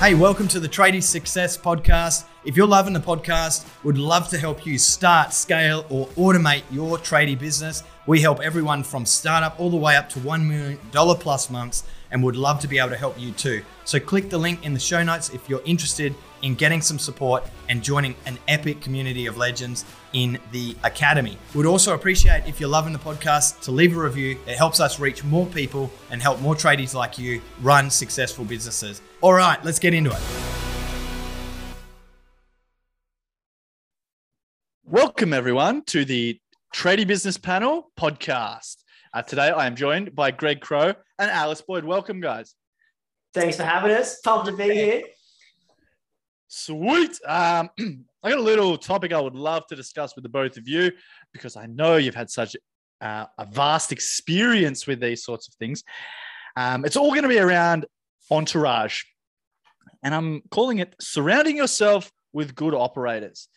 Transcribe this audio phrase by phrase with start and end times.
[0.00, 2.24] Hey, welcome to the Tradie Success Podcast.
[2.44, 6.98] If you're loving the podcast, would love to help you start, scale, or automate your
[6.98, 7.82] tradie business.
[8.06, 12.22] We help everyone from startup all the way up to $1 million plus months and
[12.22, 13.62] would love to be able to help you too.
[13.84, 16.14] So click the link in the show notes if you're interested
[16.44, 21.38] in getting some support and joining an epic community of legends in the academy.
[21.54, 24.38] We'd also appreciate if you're loving the podcast to leave a review.
[24.46, 29.00] It helps us reach more people and help more tradies like you run successful businesses.
[29.22, 30.20] All right, let's get into it.
[34.84, 36.38] Welcome, everyone, to the
[36.74, 38.76] Tradie Business Panel podcast.
[39.14, 41.84] Uh, today, I am joined by Greg Crow and Alice Boyd.
[41.84, 42.54] Welcome, guys.
[43.32, 44.20] Thanks for having us.
[44.20, 45.02] Pumped to be here.
[46.48, 47.18] Sweet.
[47.26, 47.70] Um,
[48.22, 50.92] I got a little topic I would love to discuss with the both of you
[51.32, 52.56] because I know you've had such
[53.00, 55.82] uh, a vast experience with these sorts of things.
[56.56, 57.86] Um, it's all going to be around
[58.30, 59.02] entourage,
[60.02, 63.48] and I'm calling it surrounding yourself with good operators.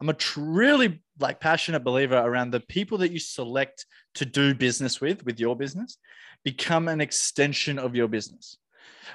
[0.00, 5.00] I'm a truly like passionate believer around the people that you select to do business
[5.00, 5.98] with, with your business,
[6.44, 8.58] become an extension of your business.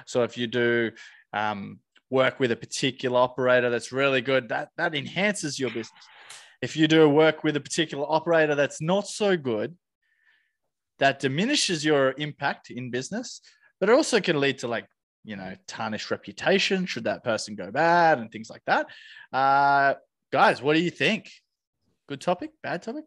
[0.06, 0.90] So if you do
[1.32, 5.90] um, work with a particular operator that's really good, that that enhances your business.
[6.62, 9.76] If you do work with a particular operator that's not so good,
[10.98, 13.40] that diminishes your impact in business,
[13.80, 14.86] but it also can lead to like
[15.24, 18.86] you know tarnished reputation should that person go bad and things like that.
[19.32, 19.94] Uh,
[20.32, 21.30] guys, what do you think?
[22.08, 23.04] Good topic, bad topic?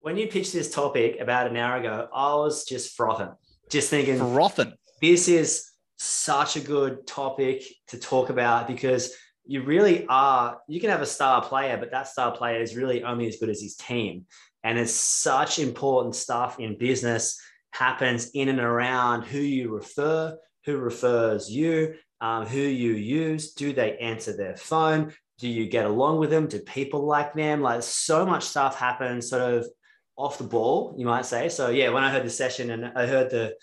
[0.00, 3.32] When you pitched this topic about an hour ago, I was just frothing,
[3.70, 4.74] just thinking, frothing.
[5.00, 5.70] This is
[6.04, 9.14] such a good topic to talk about because
[9.46, 13.04] you really are you can have a star player but that star player is really
[13.04, 14.26] only as good as his team.
[14.62, 17.38] And it's such important stuff in business
[17.72, 23.72] happens in and around who you refer who refers you um, who you use do
[23.72, 25.12] they answer their phone?
[25.38, 26.46] Do you get along with them?
[26.46, 27.60] Do people like them?
[27.60, 29.68] Like so much stuff happens sort of
[30.16, 31.48] off the ball you might say.
[31.48, 33.54] So yeah when i heard the session and i heard the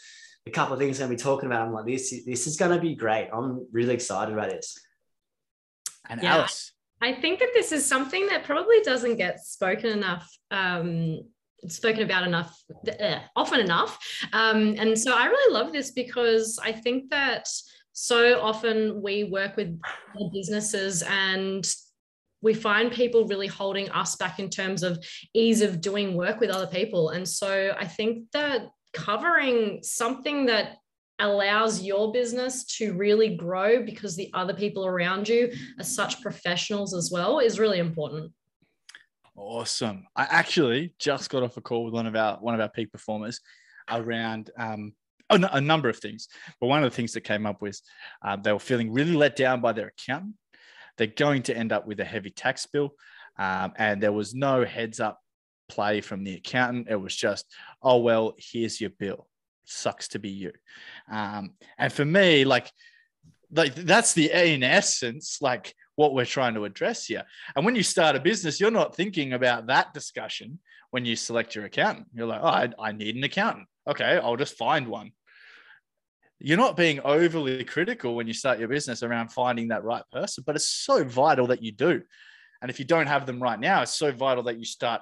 [0.47, 1.67] a couple of things I'm going to be talking about.
[1.67, 3.29] I'm like, this, this is going to be great.
[3.31, 4.77] I'm really excited about this.
[6.09, 6.71] And yeah, Alice.
[7.01, 11.21] I think that this is something that probably doesn't get spoken enough, um,
[11.67, 12.55] spoken about enough,
[12.99, 13.97] uh, often enough.
[14.33, 17.47] Um, and so I really love this because I think that
[17.93, 19.79] so often we work with
[20.33, 21.67] businesses and
[22.41, 25.03] we find people really holding us back in terms of
[25.33, 27.09] ease of doing work with other people.
[27.09, 30.77] And so I think that covering something that
[31.19, 36.93] allows your business to really grow because the other people around you are such professionals
[36.93, 38.31] as well is really important.
[39.35, 40.05] Awesome.
[40.15, 42.91] I actually just got off a call with one of our one of our peak
[42.91, 43.39] performers
[43.89, 44.93] around um,
[45.29, 46.27] a, number of things.
[46.59, 47.81] But one of the things that came up was
[48.23, 50.35] um, they were feeling really let down by their accountant.
[50.97, 52.93] They're going to end up with a heavy tax bill,
[53.37, 55.20] um, and there was no heads up
[55.71, 56.87] play from the accountant.
[56.89, 57.45] It was just,
[57.81, 59.27] oh, well, here's your bill.
[59.65, 60.51] Sucks to be you.
[61.09, 62.71] Um, and for me, like,
[63.53, 67.23] like that's the in essence, like what we're trying to address here.
[67.55, 70.59] And when you start a business, you're not thinking about that discussion
[70.91, 72.07] when you select your accountant.
[72.13, 73.67] You're like, oh, I, I need an accountant.
[73.87, 75.11] Okay, I'll just find one.
[76.39, 80.43] You're not being overly critical when you start your business around finding that right person,
[80.45, 82.01] but it's so vital that you do.
[82.61, 85.01] And if you don't have them right now, it's so vital that you start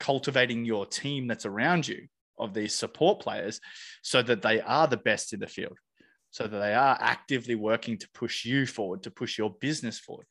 [0.00, 2.06] cultivating your team that's around you
[2.38, 3.60] of these support players
[4.02, 5.76] so that they are the best in the field,
[6.30, 10.26] so that they are actively working to push you forward, to push your business forward.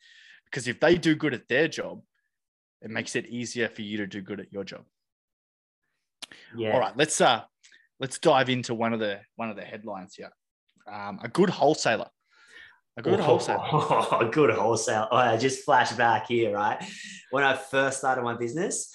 [0.45, 2.01] Because if they do good at their job,
[2.81, 4.83] it makes it easier for you to do good at your job.
[6.55, 6.73] Yeah.
[6.73, 7.41] All right, let's uh
[7.99, 10.31] let's dive into one of the one of the headlines here.
[10.91, 12.09] Um, a good wholesaler.
[12.97, 13.59] A good oh, wholesaler.
[13.71, 15.07] Oh, a good wholesaler.
[15.11, 16.83] Oh, I just flash back here, right?
[17.31, 18.91] When I first started my business,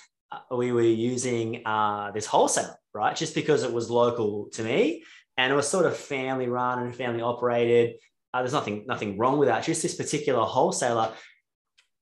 [0.51, 3.17] we were using uh, this wholesaler, right?
[3.17, 5.05] Just because it was local to me
[5.37, 7.97] and it was sort of family run and family operated.
[8.35, 9.65] Uh, there's nothing nothing wrong with that.
[9.65, 11.13] Just this particular wholesaler.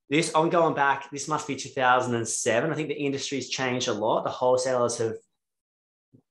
[0.09, 1.09] This I'm going back.
[1.11, 2.71] This must be 2007.
[2.71, 4.23] I think the industry's changed a lot.
[4.23, 5.15] The wholesalers have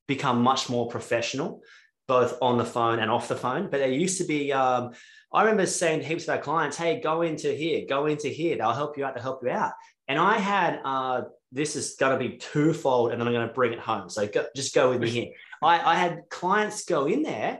[0.07, 1.61] become much more professional,
[2.07, 3.69] both on the phone and off the phone.
[3.69, 4.53] But there used to be.
[4.53, 4.91] Um,
[5.33, 8.57] I remember saying to heaps of our clients, "Hey, go into here, go into here.
[8.57, 9.15] They'll help you out.
[9.15, 9.71] They'll help you out."
[10.07, 11.21] And I had uh,
[11.51, 14.09] this is going to be twofold, and then I'm going to bring it home.
[14.09, 15.27] So go, just go with me here.
[15.63, 17.59] I, I had clients go in there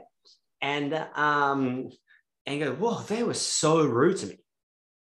[0.60, 1.90] and um,
[2.46, 4.38] and go, whoa, they were so rude to me.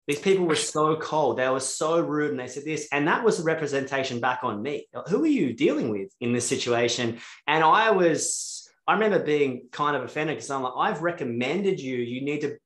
[0.08, 1.38] These people were so cold.
[1.38, 4.62] They were so rude, and they said this, and that was a representation back on
[4.62, 4.88] me.
[5.10, 7.20] Who are you dealing with in this situation?
[7.48, 11.98] And I was, I remember being kind of offended because I'm like, I've recommended you.
[11.98, 12.58] You need to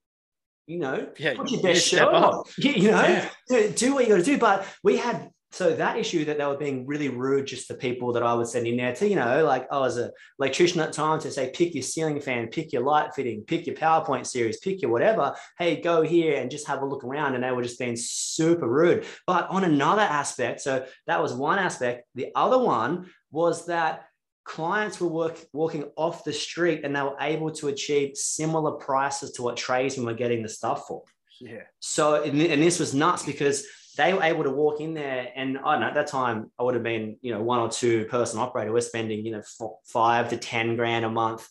[0.68, 2.14] you know, Yeah, put your best up.
[2.14, 2.48] up.
[2.58, 3.68] You know, Yeah.
[3.76, 4.38] do what you got to do.
[4.38, 8.14] But we had so that issue that they were being really rude just to people
[8.14, 10.90] that I would send in there to, you know, like I was a electrician at
[10.90, 14.28] the time to say, pick your ceiling fan, pick your light fitting, pick your PowerPoint
[14.28, 15.36] series, pick your whatever.
[15.58, 17.34] Hey, go here and just have a look around.
[17.34, 19.06] And they were just being super rude.
[19.26, 22.06] But on another aspect, so that was one aspect.
[22.14, 24.06] The other one was that
[24.44, 29.32] clients were work, walking off the street and they were able to achieve similar prices
[29.32, 31.04] to what tradesmen were getting the stuff for.
[31.42, 31.64] Yeah.
[31.80, 33.66] So, and this was nuts because
[34.00, 36.64] they were able to walk in there, and I don't know at that time I
[36.64, 38.72] would have been, you know, one or two person operator.
[38.72, 41.46] We're spending, you know, f- five to ten grand a month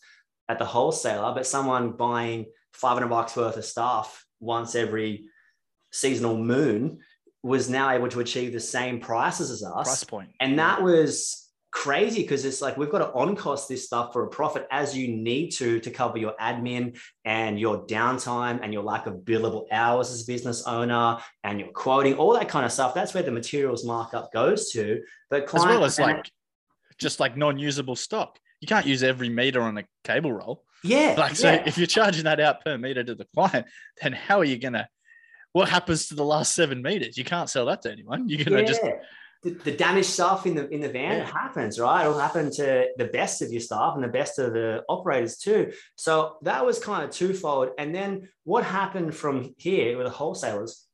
[0.49, 5.27] at the wholesaler, but someone buying five hundred bucks worth of stuff once every
[5.93, 7.01] seasonal moon
[7.43, 9.87] was now able to achieve the same prices as us.
[9.87, 10.05] Price.
[10.41, 14.25] And that was crazy because it's like we've got to on cost this stuff for
[14.25, 18.83] a profit as you need to to cover your admin and your downtime and your
[18.83, 22.73] lack of billable hours as a business owner and your quoting, all that kind of
[22.73, 22.95] stuff.
[22.95, 25.03] That's where the materials markup goes to.
[25.31, 26.31] But as well as like
[26.99, 28.39] just like non-usable stock.
[28.61, 30.65] You can't use every meter on a cable roll.
[30.83, 31.63] yeah, Like so, yeah.
[31.65, 33.67] if you're charging that out per meter to the client,
[34.03, 34.89] then how are you gonna?
[35.53, 37.17] What happens to the last seven meters?
[37.17, 38.29] You can't sell that to anyone.
[38.29, 38.97] You're gonna just Yeah.
[39.43, 41.25] The, the damaged stuff in the in the van Yeah.
[41.27, 42.03] happens, right?
[42.05, 45.73] It'll happen to the best of your staff and the best of the operators too.
[45.97, 47.71] So that was kind of twofold.
[47.79, 50.85] And then what happened from here with the wholesalers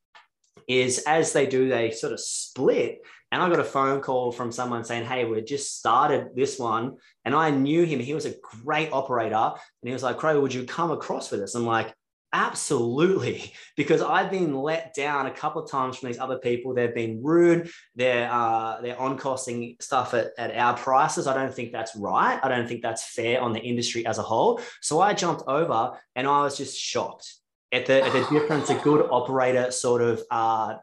[0.68, 2.98] is as they do, they sort of split.
[3.32, 6.96] And I got a phone call from someone saying, Hey, we just started this one.
[7.24, 7.98] And I knew him.
[7.98, 9.34] He was a great operator.
[9.34, 11.54] And he was like, Crow, would you come across with us?
[11.54, 11.92] I'm like,
[12.34, 16.74] Absolutely, because I've been let down a couple of times from these other people.
[16.74, 17.70] They've been rude.
[17.94, 21.28] They're uh, they're on costing stuff at, at our prices.
[21.28, 22.40] I don't think that's right.
[22.42, 24.60] I don't think that's fair on the industry as a whole.
[24.82, 27.32] So I jumped over and I was just shocked
[27.70, 30.74] at the, at the difference a good operator sort of uh,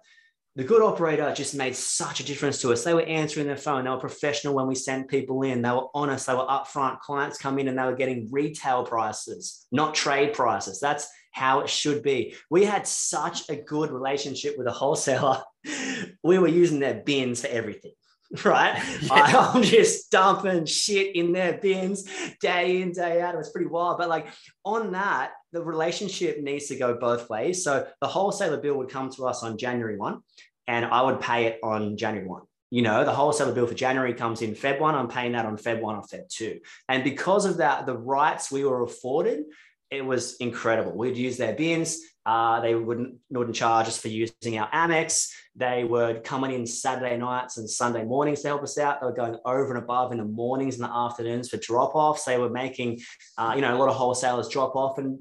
[0.56, 2.83] the good operator just made such a difference to us.
[2.83, 3.86] They were answering their phone.
[3.86, 5.62] They were professional when we sent people in.
[5.62, 6.27] They were honest.
[6.27, 7.00] They were upfront.
[7.00, 10.80] Clients come in and they were getting retail prices, not trade prices.
[10.81, 12.36] That's how it should be.
[12.50, 15.44] We had such a good relationship with a wholesaler.
[16.24, 17.92] We were using their bins for everything.
[18.45, 18.75] Right,
[19.12, 22.06] I, I'm just dumping shit in their bins
[22.39, 23.36] day in day out.
[23.36, 24.28] It was pretty wild, but like
[24.63, 27.62] on that, the relationship needs to go both ways.
[27.62, 30.22] So the wholesaler bill would come to us on January 1
[30.68, 32.42] and I would pay it on January 1.
[32.69, 34.95] You know, the wholesaler bill for January comes in Feb 1.
[34.95, 36.62] I'm paying that on Feb 1 or Feb 2.
[36.88, 39.44] And because of that, the rights we were afforded,
[39.91, 40.93] it was incredible.
[40.93, 41.99] We'd use their bins.
[42.25, 45.29] Uh, they wouldn't, wouldn't charge us for using our Amex.
[45.55, 49.01] They were coming in Saturday nights and Sunday mornings to help us out.
[49.01, 52.23] They were going over and above in the mornings and the afternoons for drop offs.
[52.23, 53.01] They were making,
[53.38, 55.19] uh, you know, a lot of wholesalers drop off and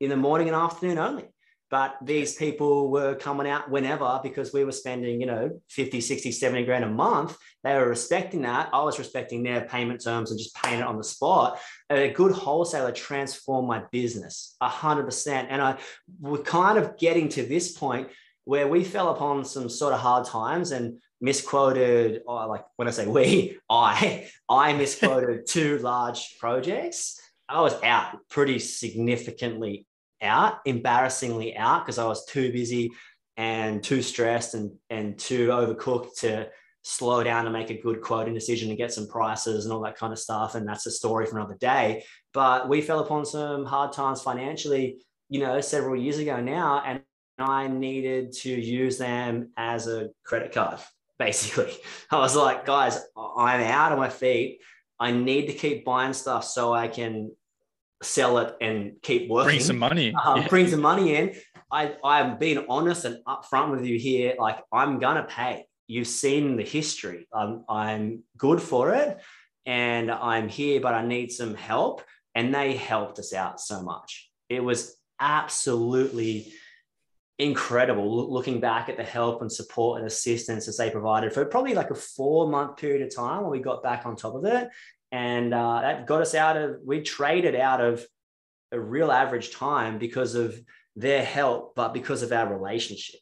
[0.00, 1.31] in the morning and afternoon only.
[1.72, 6.30] But these people were coming out whenever because we were spending, you know, 50, 60,
[6.30, 7.34] 70 grand a month.
[7.64, 8.68] They were respecting that.
[8.74, 11.58] I was respecting their payment terms and just paying it on the spot.
[11.88, 15.46] A good wholesaler transformed my business 100%.
[15.48, 15.78] And I
[16.20, 18.08] we're kind of getting to this point
[18.44, 22.90] where we fell upon some sort of hard times and misquoted, or like when I
[22.90, 27.18] say we, I, I misquoted two large projects.
[27.48, 29.86] I was out pretty significantly
[30.22, 32.90] out, embarrassingly out because I was too busy
[33.36, 36.48] and too stressed and, and too overcooked to
[36.82, 39.96] slow down and make a good quoting decision and get some prices and all that
[39.96, 40.54] kind of stuff.
[40.54, 42.04] And that's a story for another day.
[42.34, 46.82] But we fell upon some hard times financially, you know, several years ago now.
[46.84, 47.00] And
[47.38, 50.80] I needed to use them as a credit card,
[51.18, 51.72] basically.
[52.10, 54.60] I was like, guys, I'm out of my feet.
[54.98, 57.32] I need to keep buying stuff so I can
[58.02, 59.48] sell it and keep working.
[59.50, 60.14] bring some money.
[60.24, 60.48] um, Yeah.
[60.48, 61.34] bring some money in.
[61.70, 64.34] I, I'm being honest and upfront with you here.
[64.38, 65.66] Like, I'm going to pay.
[65.86, 67.26] You've seen the history.
[67.32, 69.18] I'm, I'm good for it
[69.66, 72.02] and I'm here, but I need some help.
[72.34, 74.30] And they helped us out so much.
[74.48, 76.52] It was absolutely
[77.38, 81.74] incredible looking back at the help and support and assistance that they provided for probably
[81.74, 84.68] like a four month period of time when we got back on top of it.
[85.12, 88.04] And uh, that got us out of, we traded out of
[88.72, 90.58] a real average time because of
[90.96, 93.20] their help, but because of our relationship.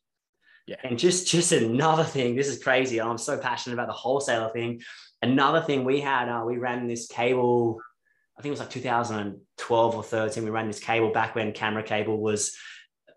[0.66, 0.76] Yeah.
[0.84, 3.00] And just just another thing, this is crazy.
[3.00, 4.82] I'm so passionate about the wholesaler thing.
[5.20, 7.80] Another thing we had, uh, we ran this cable.
[8.38, 10.44] I think it was like 2012 or 13.
[10.44, 12.56] We ran this cable back when camera cable was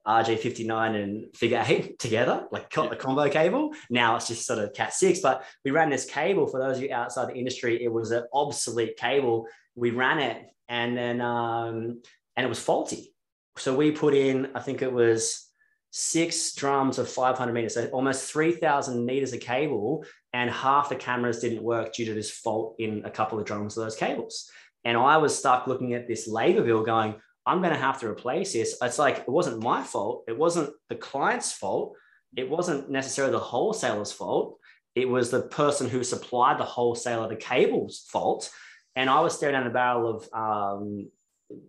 [0.07, 3.74] RG59 and figure eight together, like co- a combo cable.
[3.89, 6.83] Now it's just sort of Cat six, but we ran this cable for those of
[6.83, 7.83] you outside the industry.
[7.83, 9.48] It was an obsolete cable.
[9.75, 12.01] We ran it and then, um,
[12.36, 13.13] and it was faulty.
[13.57, 15.50] so we put in, I think it was
[15.91, 21.39] six drums of 500 meters, so almost 3,000 meters of cable, and half the cameras
[21.39, 24.50] didn't work due to this fault in a couple of drums of those cables.
[24.83, 28.07] And I was stuck looking at this labor bill going, I'm going to have to
[28.07, 28.77] replace this.
[28.81, 30.23] It's like, it wasn't my fault.
[30.27, 31.95] It wasn't the client's fault.
[32.35, 34.57] It wasn't necessarily the wholesaler's fault.
[34.95, 38.50] It was the person who supplied the wholesaler the cable's fault.
[38.95, 41.09] And I was staring down the barrel of um,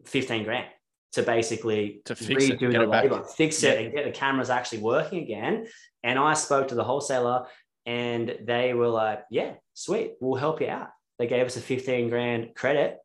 [0.05, 0.67] 15 grand
[1.13, 3.29] to basically to fix redo it, the labor, back.
[3.31, 5.67] fix it, and get the cameras actually working again.
[6.03, 7.47] And I spoke to the wholesaler,
[7.87, 10.89] and they were like, "Yeah, sweet, we'll help you out."
[11.19, 12.99] They gave us a 15 grand credit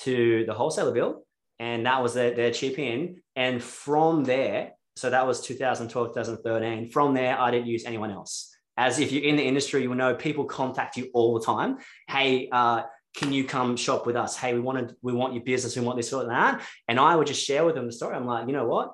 [0.00, 1.26] to the wholesaler bill,
[1.58, 3.20] and that was their, their chip in.
[3.36, 6.90] And from there, so that was 2012, 2013.
[6.90, 8.54] From there, I didn't use anyone else.
[8.76, 11.78] As if you're in the industry, you will know people contact you all the time.
[12.08, 12.82] Hey, uh,
[13.14, 14.36] can you come shop with us?
[14.36, 16.62] Hey, we want to, we want your business, we want this or that.
[16.86, 18.14] And I would just share with them the story.
[18.14, 18.92] I'm like, you know what?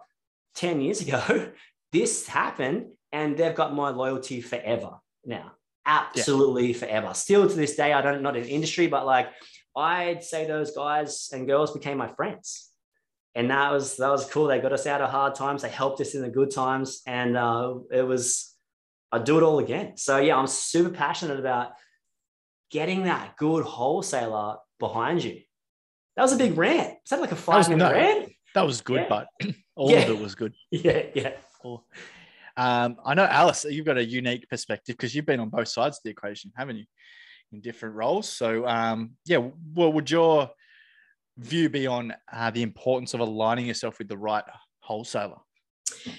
[0.55, 1.51] 10 years ago,
[1.93, 4.91] this happened and they've got my loyalty forever
[5.25, 5.53] now.
[5.87, 6.79] Absolutely yeah.
[6.79, 7.15] forever.
[7.15, 9.29] Still to this day, I don't not in industry, but like
[9.77, 12.71] I'd say those guys and girls became my friends.
[13.35, 14.47] And that was that was cool.
[14.47, 15.63] They got us out of hard times.
[15.63, 17.03] They helped us in the good times.
[17.07, 18.55] And uh, it was,
[19.11, 19.97] I'd do it all again.
[19.97, 21.73] So yeah, I'm super passionate about
[22.71, 25.41] getting that good wholesaler behind you.
[26.17, 26.95] That was a big rant.
[27.05, 28.33] Is that like a five minute no, rant?
[28.55, 29.09] That was good, Yeah.
[29.09, 29.27] but
[29.75, 30.03] all Yeah.
[30.03, 30.55] of it was good.
[30.71, 31.33] Yeah, yeah.
[31.61, 31.85] Cool.
[32.57, 35.97] Um, I know, Alice, you've got a unique perspective because you've been on both sides
[35.97, 36.85] of the equation, haven't you,
[37.55, 38.29] in different roles?
[38.29, 40.51] So, um, yeah, what would your
[41.39, 44.45] view be on uh, the importance of aligning yourself with the right
[44.81, 45.39] wholesaler?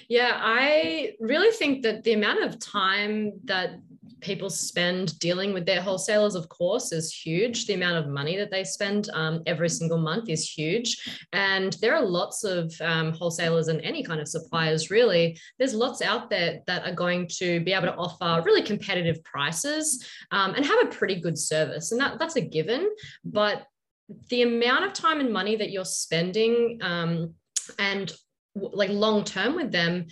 [0.08, 3.76] Yeah, I really think that the amount of time that
[4.20, 7.66] people spend dealing with their wholesalers, of course, is huge.
[7.66, 11.20] The amount of money that they spend um, every single month is huge.
[11.32, 15.38] And there are lots of um, wholesalers and any kind of suppliers, really.
[15.58, 20.04] There's lots out there that are going to be able to offer really competitive prices
[20.30, 21.92] um, and have a pretty good service.
[21.92, 22.90] And that, that's a given.
[23.24, 23.66] But
[24.28, 27.34] the amount of time and money that you're spending um,
[27.78, 28.12] and
[28.56, 30.06] like long term with them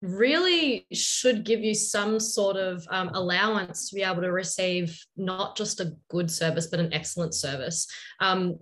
[0.00, 5.56] really should give you some sort of um, allowance to be able to receive not
[5.56, 7.86] just a good service but an excellent service.
[8.20, 8.58] Um,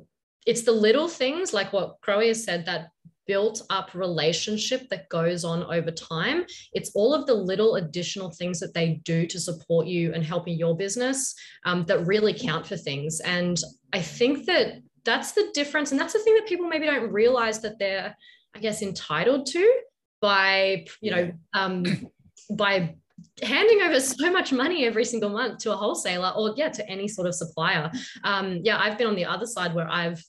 [0.47, 2.89] it's the little things like what Crow has said that
[3.27, 6.45] built up relationship that goes on over time.
[6.73, 10.59] It's all of the little additional things that they do to support you and helping
[10.59, 11.35] your business
[11.65, 13.21] um, that really count for things.
[13.21, 13.57] And
[13.93, 17.61] i think that that's the difference and that's the thing that people maybe don't realize
[17.61, 18.17] that they're
[18.54, 19.80] I guess, entitled to
[20.21, 21.85] by, you know, um,
[22.50, 22.95] by
[23.42, 27.09] handing over so much money every single month to a wholesaler or, yeah, to any
[27.09, 27.90] sort of supplier.
[28.25, 30.23] Um, yeah, I've been on the other side where I've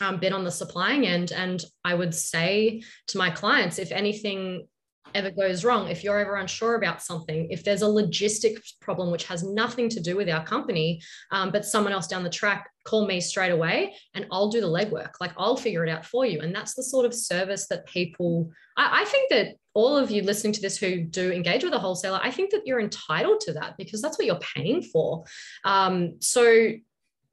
[0.00, 1.32] um, been on the supplying end.
[1.32, 4.66] And I would say to my clients, if anything
[5.14, 9.24] ever goes wrong, if you're ever unsure about something, if there's a logistics problem which
[9.24, 13.06] has nothing to do with our company, um, but someone else down the track, call
[13.06, 15.12] me straight away and I'll do the legwork.
[15.20, 16.40] Like I'll figure it out for you.
[16.40, 20.22] And that's the sort of service that people, I, I think that all of you
[20.22, 23.54] listening to this who do engage with a wholesaler, I think that you're entitled to
[23.54, 25.24] that because that's what you're paying for.
[25.64, 26.72] Um, so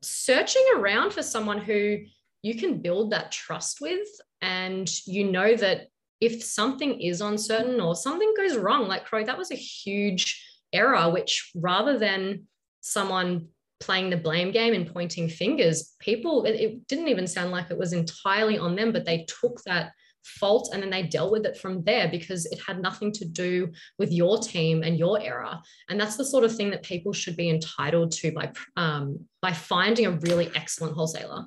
[0.01, 1.99] searching around for someone who
[2.41, 4.07] you can build that trust with
[4.41, 5.87] and you know that
[6.19, 11.09] if something is uncertain or something goes wrong, like Crow, that was a huge error,
[11.11, 12.43] which rather than
[12.81, 13.47] someone
[13.81, 17.77] playing the blame game and pointing fingers, people, it, it didn't even sound like it
[17.77, 19.91] was entirely on them, but they took that
[20.23, 23.71] fault and then they dealt with it from there because it had nothing to do
[23.97, 25.57] with your team and your error
[25.89, 29.51] and that's the sort of thing that people should be entitled to by um, by
[29.51, 31.45] finding a really excellent wholesaler.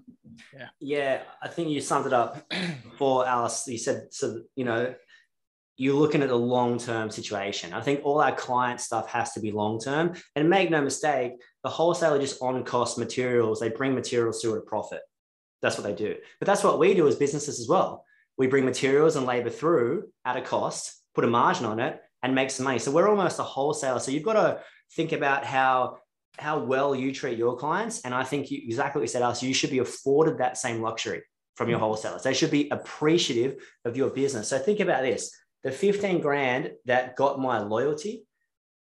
[0.52, 0.68] Yeah.
[0.80, 2.52] Yeah i think you summed it up
[2.98, 3.64] for alice.
[3.68, 4.94] You said so you know
[5.76, 9.50] you're looking at a long-term situation i think all our client stuff has to be
[9.50, 14.52] long-term and make no mistake the wholesaler just on cost materials they bring materials through
[14.52, 15.00] at a profit
[15.62, 18.04] that's what they do but that's what we do as businesses as well
[18.36, 22.34] we bring materials and labor through at a cost, put a margin on it, and
[22.34, 22.78] make some money.
[22.78, 24.00] So we're almost a wholesaler.
[24.00, 24.60] So you've got to
[24.92, 25.98] think about how
[26.36, 28.00] how well you treat your clients.
[28.00, 30.82] And I think you, exactly what you said, Alice, you should be afforded that same
[30.82, 31.22] luxury
[31.54, 32.24] from your wholesalers.
[32.24, 34.48] They should be appreciative of your business.
[34.48, 35.30] So think about this:
[35.64, 38.26] the 15 grand that got my loyalty,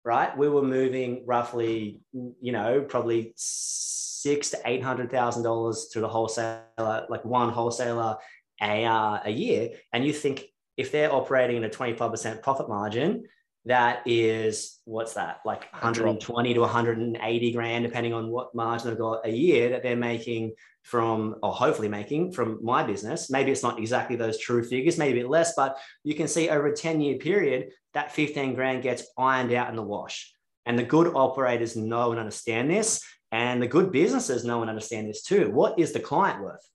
[0.04, 0.36] right?
[0.36, 6.08] We were moving roughly, you know, probably six to eight hundred thousand dollars to the
[6.08, 8.16] wholesaler, like one wholesaler
[8.62, 10.44] a, uh, a year and you think
[10.76, 13.24] if they're operating at a 25% profit margin
[13.66, 15.40] that is what's that?
[15.44, 19.96] Like 120 to 180 grand depending on what margin they've got a year that they're
[19.96, 20.52] making
[20.82, 23.30] from or hopefully making from my business.
[23.30, 26.50] Maybe it's not exactly those true figures maybe a bit less but you can see
[26.50, 30.32] over a 10 year period that 15 grand gets ironed out in the wash.
[30.66, 33.02] And the good operators know and understand this
[33.32, 35.50] and the good businesses know and understand this too.
[35.50, 36.68] What is the client worth?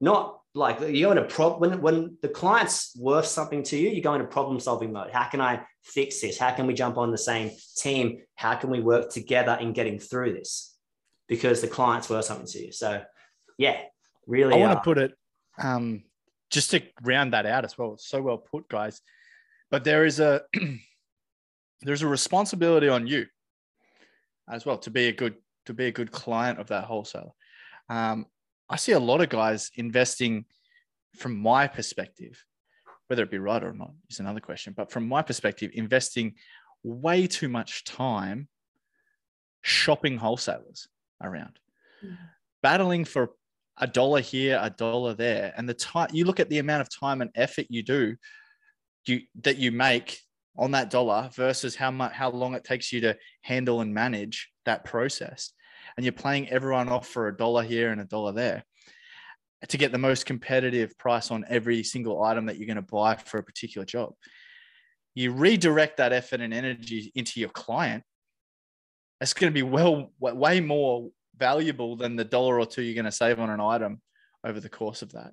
[0.00, 4.02] Not like you go into prob when when the client's worth something to you, you
[4.02, 5.10] go into problem solving mode.
[5.10, 6.36] How can I fix this?
[6.38, 8.18] How can we jump on the same team?
[8.34, 10.76] How can we work together in getting through this?
[11.28, 12.72] Because the client's worth something to you.
[12.72, 13.02] So
[13.56, 13.80] yeah,
[14.26, 14.54] really.
[14.54, 15.14] I want to uh, put it
[15.62, 16.02] um,
[16.50, 17.96] just to round that out as well.
[17.98, 19.00] so well put, guys.
[19.70, 20.42] But there is a
[21.82, 23.26] there's a responsibility on you
[24.50, 25.36] as well to be a good
[25.66, 27.30] to be a good client of that wholesaler.
[27.88, 28.26] Um,
[28.70, 30.44] I see a lot of guys investing
[31.16, 32.44] from my perspective,
[33.06, 34.74] whether it be right or not is another question.
[34.76, 36.34] But from my perspective, investing
[36.82, 38.48] way too much time
[39.62, 40.88] shopping wholesalers
[41.22, 41.58] around,
[42.04, 42.14] mm-hmm.
[42.62, 43.30] battling for
[43.78, 46.90] a dollar here, a dollar there, and the time you look at the amount of
[46.90, 48.16] time and effort you do,
[49.06, 50.20] you that you make
[50.56, 54.50] on that dollar versus how much how long it takes you to handle and manage
[54.66, 55.52] that process
[55.98, 58.62] and you're playing everyone off for a dollar here and a dollar there
[59.68, 63.16] to get the most competitive price on every single item that you're going to buy
[63.16, 64.14] for a particular job.
[65.16, 68.04] You redirect that effort and energy into your client.
[69.20, 73.04] It's going to be well way more valuable than the dollar or two you're going
[73.04, 74.00] to save on an item
[74.46, 75.32] over the course of that.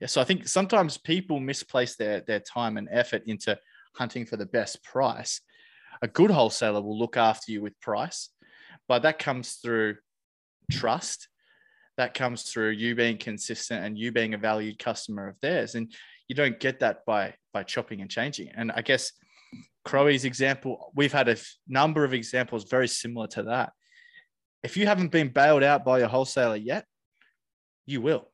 [0.00, 3.58] Yeah, so I think sometimes people misplace their their time and effort into
[3.96, 5.40] hunting for the best price.
[6.00, 8.30] A good wholesaler will look after you with price
[8.88, 9.96] but that comes through
[10.70, 11.28] trust.
[11.96, 15.74] That comes through you being consistent and you being a valued customer of theirs.
[15.74, 15.92] And
[16.28, 18.50] you don't get that by by chopping and changing.
[18.54, 19.12] And I guess
[19.86, 23.72] Crowy's example, we've had a number of examples very similar to that.
[24.62, 26.84] If you haven't been bailed out by your wholesaler yet,
[27.86, 28.30] you will.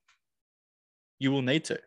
[1.19, 1.79] You will need to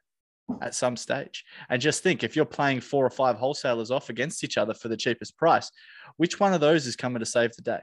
[0.61, 1.43] at some stage.
[1.69, 4.87] And just think if you're playing four or five wholesalers off against each other for
[4.87, 5.71] the cheapest price,
[6.17, 7.81] which one of those is coming to save the day?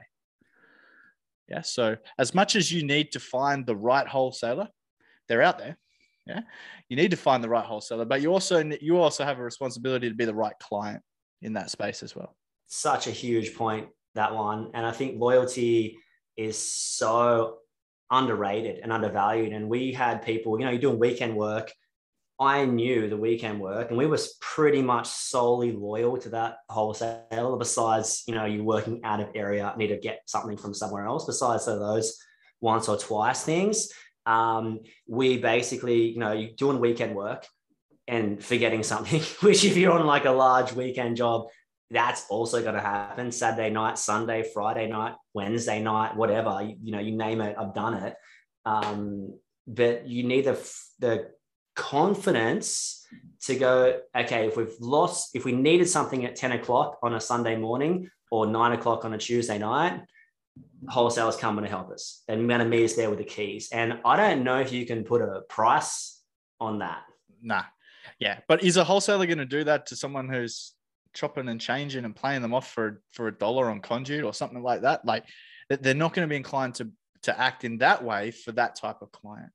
[1.47, 1.61] Yeah.
[1.61, 4.67] So as much as you need to find the right wholesaler,
[5.27, 5.77] they're out there.
[6.25, 6.41] Yeah.
[6.89, 10.09] You need to find the right wholesaler, but you also you also have a responsibility
[10.09, 11.01] to be the right client
[11.41, 12.35] in that space as well.
[12.67, 15.97] Such a huge point that one, and I think loyalty
[16.37, 17.57] is so
[18.09, 19.53] underrated and undervalued.
[19.53, 21.71] And we had people, you know, you're doing weekend work
[22.39, 27.57] I knew the weekend work, and we were pretty much solely loyal to that wholesaler.
[27.57, 31.25] Besides, you know, you working out of area, need to get something from somewhere else.
[31.25, 32.17] Besides those
[32.59, 33.89] once or twice things,
[34.25, 37.45] um, we basically, you know, you doing weekend work
[38.07, 39.21] and forgetting something.
[39.41, 41.47] Which, if you're on like a large weekend job,
[41.91, 43.31] that's also going to happen.
[43.31, 47.55] Saturday night, Sunday, Friday night, Wednesday night, whatever you, you know, you name it.
[47.57, 48.15] I've done it.
[48.65, 50.53] Um, but you need the
[50.99, 51.29] the
[51.75, 53.05] confidence
[53.41, 57.19] to go, okay, if we've lost, if we needed something at 10 o'clock on a
[57.19, 60.01] Sunday morning or nine o'clock on a Tuesday night,
[60.87, 62.23] wholesalers coming to help us.
[62.27, 63.69] And going to meet us there with the keys.
[63.71, 66.21] And I don't know if you can put a price
[66.59, 67.01] on that.
[67.41, 67.63] Nah.
[68.19, 68.39] Yeah.
[68.47, 70.73] But is a wholesaler going to do that to someone who's
[71.13, 74.63] chopping and changing and playing them off for, for a dollar on conduit or something
[74.63, 75.05] like that?
[75.05, 75.25] Like
[75.69, 76.89] they're not going to be inclined to,
[77.23, 79.51] to act in that way for that type of client.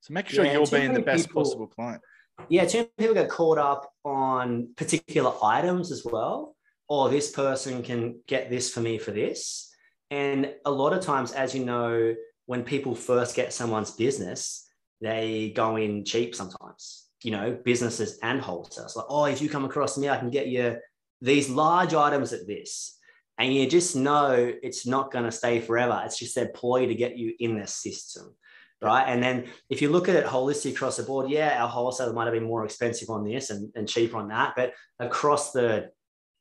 [0.00, 2.02] So make sure yeah, you're being the best people, possible client.
[2.48, 6.56] Yeah, too many people get caught up on particular items as well.
[6.88, 9.70] Or oh, this person can get this for me for this.
[10.10, 12.14] And a lot of times, as you know,
[12.46, 14.66] when people first get someone's business,
[15.00, 18.88] they go in cheap sometimes, you know, businesses and wholesale.
[18.96, 20.78] like, oh, if you come across me, I can get you
[21.20, 22.98] these large items at this.
[23.38, 26.02] And you just know it's not going to stay forever.
[26.04, 28.34] It's just their ploy to get you in their system
[28.82, 29.04] right?
[29.04, 32.24] And then if you look at it holistically across the board, yeah, our wholesale might
[32.24, 35.90] have been more expensive on this and, and cheaper on that, but across the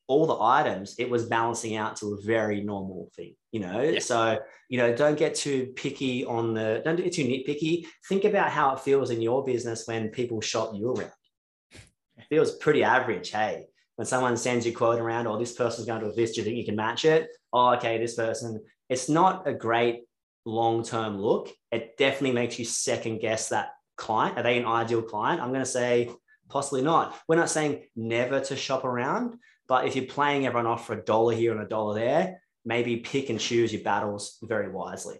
[0.09, 3.79] all the items, it was balancing out to a very normal thing, you know.
[3.79, 3.99] Yeah.
[3.99, 7.85] So, you know, don't get too picky on the don't get too nitpicky.
[8.09, 11.11] Think about how it feels in your business when people shop you around.
[12.17, 13.67] It feels pretty average, hey.
[13.95, 16.31] When someone sends you a quote around, or oh, this person's going to do this,
[16.31, 17.29] do you think you can match it?
[17.53, 18.61] Oh, okay, this person.
[18.89, 20.01] It's not a great
[20.49, 24.37] long term look, it definitely makes you second guess that client.
[24.37, 25.41] Are they an ideal client?
[25.41, 26.09] I'm going to say
[26.49, 27.15] possibly not.
[27.27, 29.35] We're not saying never to shop around,
[29.67, 32.97] but if you're playing everyone off for a dollar here and a dollar there, maybe
[32.97, 35.17] pick and choose your battles very wisely.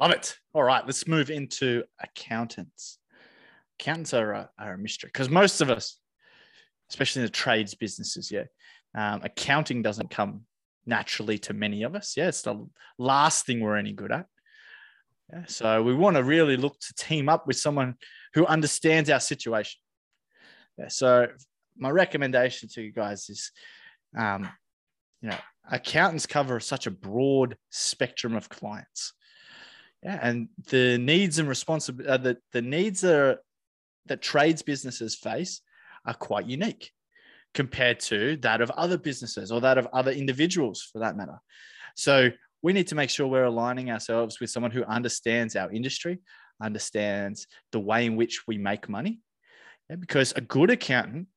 [0.00, 0.36] Love it.
[0.54, 2.98] All right, let's move into accountants.
[3.78, 5.98] Accountants are a, are a mystery because most of us,
[6.90, 8.30] especially in the trades businesses.
[8.30, 8.44] Yeah,
[8.94, 10.42] um, accounting doesn't come
[10.88, 12.16] naturally to many of us.
[12.16, 12.66] Yeah, it's the
[12.98, 14.26] last thing we're any good at.
[15.32, 17.96] Yeah, so we want to really look to team up with someone
[18.32, 19.78] who understands our situation.
[20.78, 21.28] Yeah, so
[21.76, 23.52] my recommendation to you guys is,
[24.16, 24.48] um,
[25.20, 25.38] you know,
[25.70, 29.12] accountants cover such a broad spectrum of clients.
[30.02, 33.38] Yeah, and the needs and responsibility, uh, the, the needs that, are,
[34.06, 35.60] that trades businesses face
[36.06, 36.92] are quite unique
[37.54, 41.38] compared to that of other businesses or that of other individuals for that matter.
[41.96, 42.30] So
[42.62, 46.18] we need to make sure we're aligning ourselves with someone who understands our industry,
[46.62, 49.20] understands the way in which we make money.
[49.88, 51.28] Yeah, because a good accountant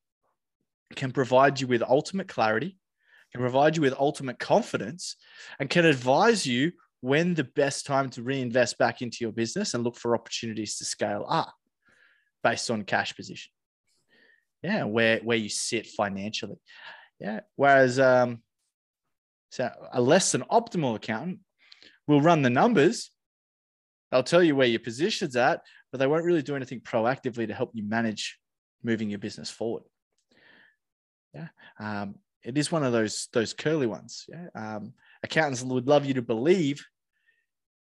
[0.94, 2.76] can provide you with ultimate clarity,
[3.32, 5.16] can provide you with ultimate confidence,
[5.58, 9.82] and can advise you when the best time to reinvest back into your business and
[9.82, 11.52] look for opportunities to scale up
[12.44, 13.50] based on cash position.
[14.62, 16.56] Yeah, where where you sit financially.
[17.18, 17.40] Yeah.
[17.56, 18.42] Whereas um,
[19.50, 21.40] so a less than optimal accountant
[22.06, 23.10] will run the numbers.
[24.10, 27.54] They'll tell you where your position's at, but they won't really do anything proactively to
[27.54, 28.38] help you manage
[28.82, 29.84] moving your business forward.
[31.34, 31.48] Yeah.
[31.78, 34.26] Um, it is one of those those curly ones.
[34.28, 34.46] Yeah.
[34.54, 36.84] Um, accountants would love you to believe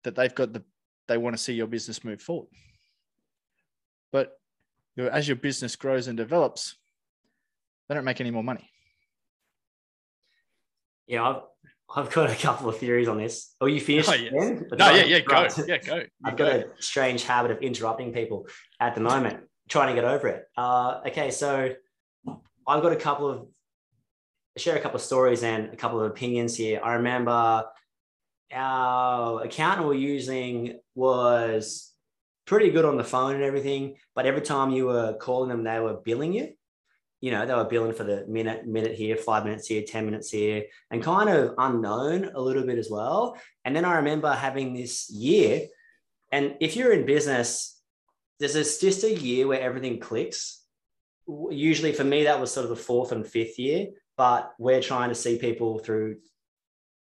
[0.03, 0.63] that they've got the
[1.08, 2.49] they want to see your business move forward.
[4.12, 4.32] But
[4.97, 6.75] you know, as your business grows and develops,
[7.88, 8.69] they don't make any more money.
[11.05, 11.41] Yeah, I've,
[11.95, 13.55] I've got a couple of theories on this.
[13.62, 14.10] Oh, you finished?
[14.12, 14.33] Oh, yes.
[14.77, 16.03] No, yeah, yeah, go, yeah, go.
[16.25, 18.47] I've got a strange habit of interrupting people
[18.81, 20.45] at the moment, trying to get over it.
[20.57, 21.73] Uh, okay, so
[22.67, 23.47] I've got a couple of
[24.57, 26.81] share a couple of stories and a couple of opinions here.
[26.83, 27.63] I remember
[28.51, 31.93] our accountant we're using was
[32.47, 35.79] pretty good on the phone and everything, but every time you were calling them, they
[35.79, 36.53] were billing you.
[37.19, 40.29] You know, they were billing for the minute, minute here, five minutes here, 10 minutes
[40.31, 43.38] here, and kind of unknown a little bit as well.
[43.65, 45.67] And then I remember having this year,
[46.31, 47.79] and if you're in business,
[48.39, 50.63] there's just a year where everything clicks.
[51.27, 55.10] Usually for me, that was sort of the fourth and fifth year, but we're trying
[55.10, 56.17] to see people through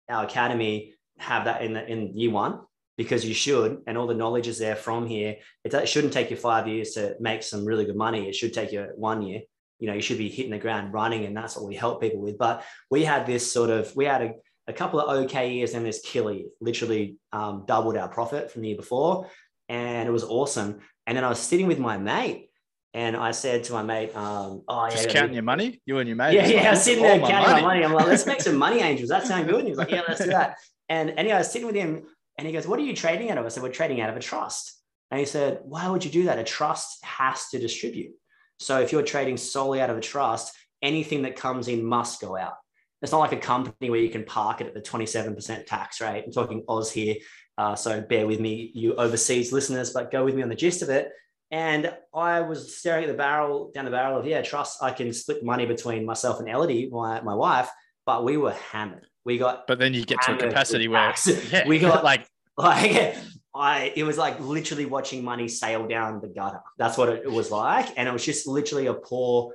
[0.09, 2.61] our academy have that in the, in year one
[2.97, 5.37] because you should, and all the knowledge is there from here.
[5.65, 8.29] It, it shouldn't take you five years to make some really good money.
[8.29, 9.43] It should take you one year.
[9.81, 12.21] You know, you should be hitting the ground running, and that's what we help people
[12.21, 12.39] with.
[12.39, 14.33] But we had this sort of, we had a,
[14.69, 18.63] a couple of okay years and this killer year, literally um, doubled our profit from
[18.63, 19.29] the year before.
[19.69, 20.81] And it was awesome.
[21.07, 22.51] And then I was sitting with my mate
[22.95, 26.09] and I said to my mate, um, "Oh, just yeah, counting your money, you and
[26.09, 26.69] your mate." Yeah, yeah.
[26.69, 27.63] I was sitting there counting my money.
[27.63, 27.85] my money.
[27.85, 29.09] I'm like, "Let's make some money, angels.
[29.09, 30.57] That sounds good." And he was like, "Yeah, let's do that."
[30.89, 32.05] And anyway, I was sitting with him,
[32.39, 33.45] and he goes, What are you trading out of?
[33.45, 34.81] I said, We're trading out of a trust.
[35.11, 36.39] And he said, Why would you do that?
[36.39, 38.13] A trust has to distribute.
[38.59, 42.37] So if you're trading solely out of a trust, anything that comes in must go
[42.37, 42.55] out.
[43.03, 46.25] It's not like a company where you can park it at the 27% tax rate.
[46.25, 47.17] I'm talking Oz here.
[47.57, 50.83] Uh, so bear with me, you overseas listeners, but go with me on the gist
[50.83, 51.11] of it.
[51.51, 55.13] And I was staring at the barrel, down the barrel of, yeah, trust, I can
[55.13, 57.71] split money between myself and Elodie, my, my wife,
[58.07, 59.07] but we were hammered.
[59.25, 61.15] We got, but then you get to a capacity where
[61.51, 63.17] yeah, we got like, like
[63.55, 66.61] I, it was like literally watching money sail down the gutter.
[66.77, 67.89] That's what it, was like.
[67.97, 69.55] And it was just literally a poor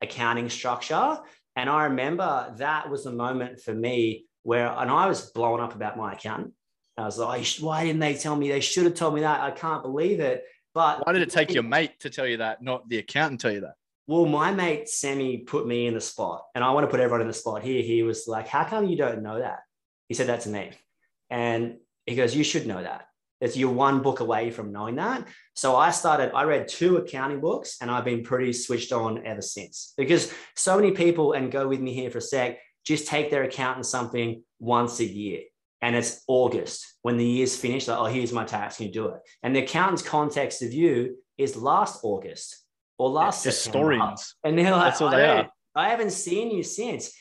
[0.00, 1.18] accounting structure.
[1.54, 5.74] And I remember that was the moment for me where, and I was blown up
[5.74, 6.54] about my accountant.
[6.96, 8.48] I was like, why didn't they tell me?
[8.48, 9.40] They should have told me that.
[9.40, 10.44] I can't believe it.
[10.74, 13.52] But why did it take your mate to tell you that, not the accountant tell
[13.52, 13.74] you that?
[14.06, 17.22] Well, my mate Sammy put me in the spot, and I want to put everyone
[17.22, 17.82] in the spot here.
[17.82, 19.60] He was like, How come you don't know that?
[20.08, 20.72] He said that to me.
[21.30, 23.06] And he goes, You should know that.
[23.40, 25.26] It's you're one book away from knowing that.
[25.54, 29.42] So I started, I read two accounting books and I've been pretty switched on ever
[29.42, 33.30] since because so many people, and go with me here for a sec, just take
[33.30, 35.40] their accountant something once a year.
[35.82, 37.88] And it's August when the year's finished.
[37.88, 38.76] Like, oh, here's my tax.
[38.76, 39.20] Can you do it?
[39.42, 42.63] And the accountant's context of you is last August
[42.98, 44.36] or last historians.
[44.44, 45.50] And they're like, That's all they are.
[45.74, 47.12] I haven't seen you since.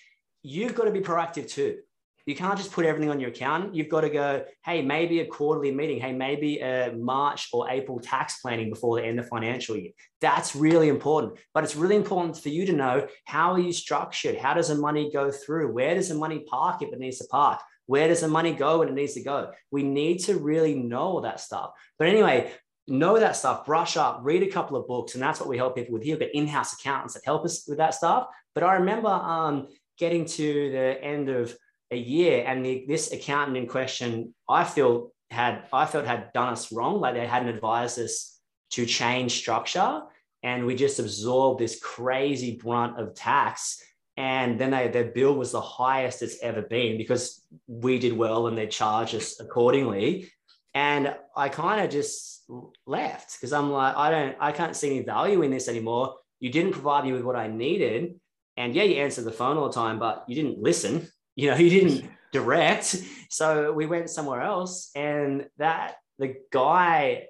[0.43, 1.79] You've got to be proactive too.
[2.25, 3.75] You can't just put everything on your account.
[3.75, 5.99] You've got to go, hey, maybe a quarterly meeting.
[5.99, 9.91] Hey, maybe a March or April tax planning before the end of financial year.
[10.21, 11.37] That's really important.
[11.53, 14.37] But it's really important for you to know how are you structured?
[14.37, 15.73] How does the money go through?
[15.73, 17.59] Where does the money park if it needs to park?
[17.87, 19.51] Where does the money go when it needs to go?
[19.69, 21.71] We need to really know all that stuff.
[21.99, 22.53] But anyway,
[22.87, 25.13] know that stuff, brush up, read a couple of books.
[25.13, 26.17] And that's what we help people with here.
[26.17, 28.27] We've got in-house accountants that help us with that stuff.
[28.53, 29.67] But I remember um,
[29.97, 31.55] getting to the end of
[31.91, 36.49] a year and the, this accountant in question, I feel had, I felt had done
[36.49, 36.99] us wrong.
[36.99, 38.39] Like they hadn't advised us
[38.71, 40.01] to change structure.
[40.43, 43.81] and we just absorbed this crazy brunt of tax
[44.15, 48.47] and then they, their bill was the highest it's ever been because we did well
[48.47, 50.29] and they charged us accordingly
[50.73, 52.43] and i kind of just
[52.85, 56.15] left because i'm like i don't i can't see any value in this anymore.
[56.39, 58.15] You didn't provide me with what i needed.
[58.57, 61.07] And yeah you answered the phone all the time but you didn't listen.
[61.35, 62.97] You know you didn't direct.
[63.29, 64.91] So we went somewhere else.
[64.95, 67.27] And that the guy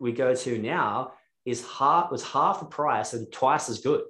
[0.00, 1.12] we go to now
[1.44, 4.02] is half was half the price and twice as good.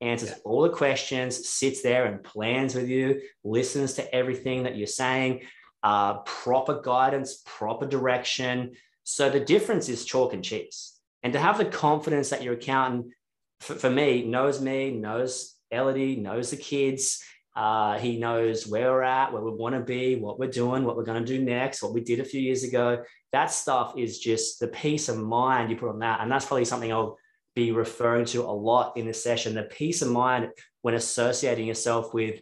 [0.00, 0.36] Answers yeah.
[0.44, 5.42] all the questions, sits there and plans with you, listens to everything that you're saying,
[5.84, 8.72] uh, proper guidance, proper direction.
[9.04, 10.94] So the difference is chalk and cheese.
[11.22, 13.12] And to have the confidence that your accountant,
[13.60, 17.22] for, for me, knows me, knows Elodie, knows the kids.
[17.54, 20.96] Uh, he knows where we're at, where we want to be, what we're doing, what
[20.96, 23.04] we're going to do next, what we did a few years ago.
[23.32, 26.20] That stuff is just the peace of mind you put on that.
[26.20, 27.18] And that's probably something I'll
[27.54, 30.48] be referring to a lot in the session the peace of mind
[30.82, 32.40] when associating yourself with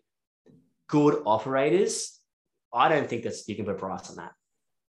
[0.89, 2.22] good operators
[2.73, 4.33] i don't think that's you can put a price on that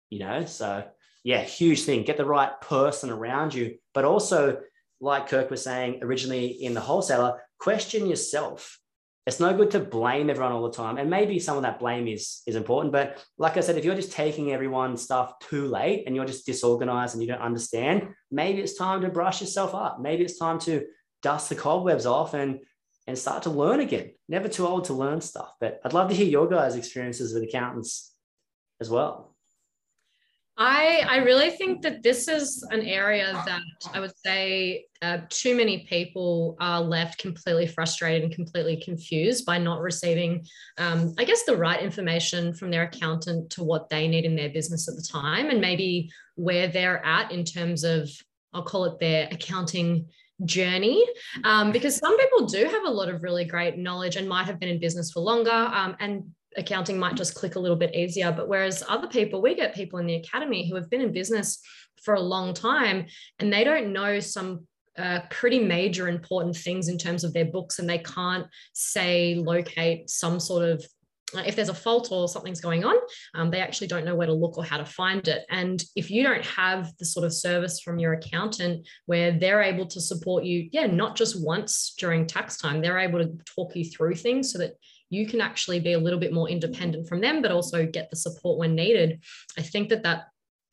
[0.10, 0.84] you know so
[1.24, 4.60] yeah huge thing get the right person around you but also
[5.00, 8.78] like kirk was saying originally in the wholesaler question yourself
[9.28, 10.98] it's no good to blame everyone all the time.
[10.98, 12.92] And maybe some of that blame is is important.
[12.92, 16.46] But like I said, if you're just taking everyone's stuff too late and you're just
[16.46, 20.02] disorganized and you don't understand, maybe it's time to brush yourself up.
[20.02, 20.88] Maybe it's time to
[21.22, 22.62] dust the cobwebs off and
[23.12, 24.12] and start to learn again.
[24.30, 25.52] Never too old to learn stuff.
[25.60, 28.14] But I'd love to hear your guys' experiences with accountants
[28.80, 29.36] as well.
[30.58, 33.62] I, I really think that this is an area that
[33.94, 39.58] I would say uh, too many people are left completely frustrated and completely confused by
[39.58, 40.46] not receiving,
[40.78, 44.52] um, I guess, the right information from their accountant to what they need in their
[44.52, 48.10] business at the time and maybe where they're at in terms of,
[48.54, 50.08] I'll call it their accounting
[50.46, 51.06] journey
[51.44, 54.60] um, because some people do have a lot of really great knowledge and might have
[54.60, 56.24] been in business for longer um, and
[56.58, 58.32] accounting might just click a little bit easier.
[58.32, 61.62] But whereas other people, we get people in the academy who have been in business
[62.04, 63.06] for a long time
[63.40, 67.80] and they don't know some uh, pretty major important things in terms of their books
[67.80, 70.86] and they can't say locate some sort of
[71.34, 72.96] if there's a fault or something's going on,
[73.36, 75.46] um, they actually don't know where to look or how to find it.
[75.50, 79.88] And if you don't have the sort of service from your accountant where they're able
[79.88, 83.86] to support you, yeah, not just once during tax time, they're able to talk you
[83.86, 84.74] through things so that
[85.10, 88.16] you can actually be a little bit more independent from them, but also get the
[88.16, 89.22] support when needed.
[89.58, 90.28] I think that that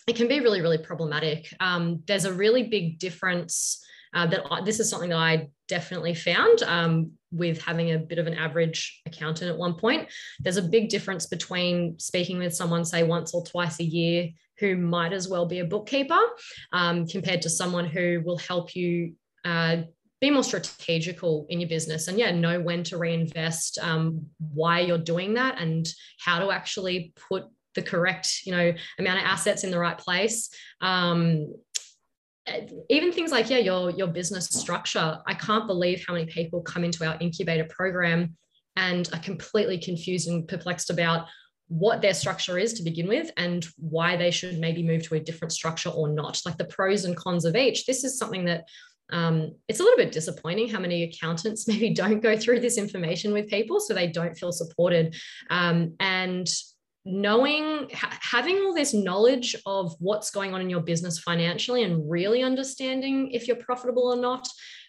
[0.06, 1.52] it can be really, really problematic.
[1.60, 3.84] Um, there's a really big difference.
[4.14, 8.18] Uh, that I, this is something that I definitely found um, with having a bit
[8.18, 10.08] of an average accountant at one point.
[10.40, 14.76] There's a big difference between speaking with someone, say, once or twice a year, who
[14.76, 16.18] might as well be a bookkeeper,
[16.72, 19.14] um, compared to someone who will help you
[19.44, 19.78] uh,
[20.20, 24.98] be more strategical in your business and yeah know when to reinvest um, why you're
[24.98, 25.86] doing that and
[26.18, 30.50] how to actually put the correct you know amount of assets in the right place
[30.80, 31.46] um,
[32.88, 36.84] even things like yeah your your business structure i can't believe how many people come
[36.84, 38.36] into our incubator program
[38.76, 41.26] and are completely confused and perplexed about
[41.68, 45.20] what their structure is to begin with and why they should maybe move to a
[45.20, 46.40] different structure or not.
[46.46, 47.84] Like the pros and cons of each.
[47.86, 48.64] This is something that
[49.10, 53.32] um, it's a little bit disappointing how many accountants maybe don't go through this information
[53.32, 55.16] with people so they don't feel supported.
[55.50, 56.48] Um, and
[57.08, 62.08] knowing ha- having all this knowledge of what's going on in your business financially and
[62.10, 64.46] really understanding if you're profitable or not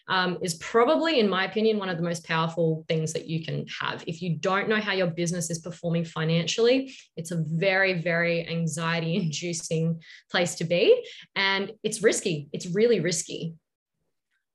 [0.08, 3.64] um, is probably in my opinion one of the most powerful things that you can
[3.80, 8.48] have if you don't know how your business is performing financially it's a very very
[8.48, 11.04] anxiety inducing place to be
[11.36, 13.54] and it's risky it's really risky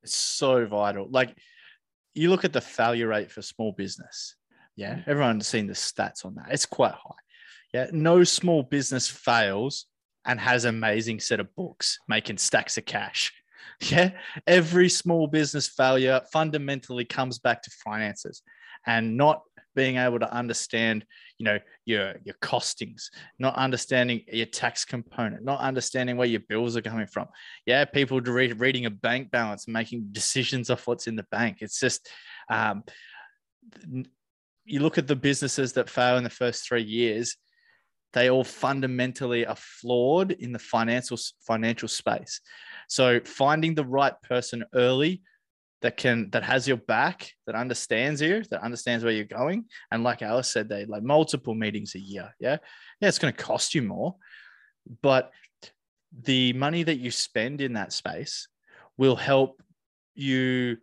[0.06, 1.08] it's so vital.
[1.10, 1.36] Like
[2.13, 4.36] you look at the failure rate for small business.
[4.75, 5.01] Yeah.
[5.08, 6.49] Everyone's seen the stats on that.
[6.51, 7.15] It's quite high.
[7.76, 7.88] Yeah.
[7.92, 9.88] No small business fails
[10.26, 13.34] and has amazing set of books making stacks of cash.
[13.82, 14.12] Yeah.
[14.48, 18.42] Every small business failure fundamentally comes back to finances
[18.88, 19.42] and not
[19.76, 21.04] being able to understand
[21.38, 23.10] you know your your costings
[23.40, 27.28] not understanding your tax component not understanding where your bills are coming from
[27.66, 31.78] yeah people read, reading a bank balance making decisions off what's in the bank it's
[31.78, 32.08] just
[32.50, 32.86] um,
[34.64, 37.36] you look at the businesses that fail in the first three years
[38.15, 42.41] they all fundamentally are flawed in the financial financial space
[42.88, 45.21] so finding the right person early
[45.86, 49.65] that can that has your back, that understands you, that understands where you're going.
[49.91, 52.34] And like Alice said, they like multiple meetings a year.
[52.39, 52.58] Yeah.
[52.99, 54.15] Yeah, it's going to cost you more.
[55.04, 55.32] But
[56.23, 58.47] the money that you spend in that space
[58.97, 59.62] will help
[60.15, 60.78] you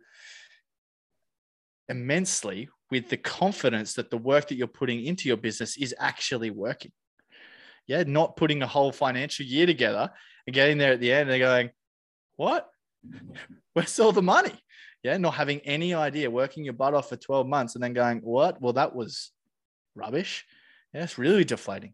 [1.89, 6.51] immensely with the confidence that the work that you're putting into your business is actually
[6.51, 6.93] working.
[7.87, 10.09] Yeah, not putting a whole financial year together
[10.47, 11.71] and getting there at the end and going,
[12.35, 12.69] what?
[13.73, 14.53] Where's all the money?
[15.03, 18.19] Yeah, not having any idea, working your butt off for 12 months and then going,
[18.19, 18.61] what?
[18.61, 19.31] Well, that was
[19.95, 20.45] rubbish.
[20.93, 21.93] Yeah, it's really deflating.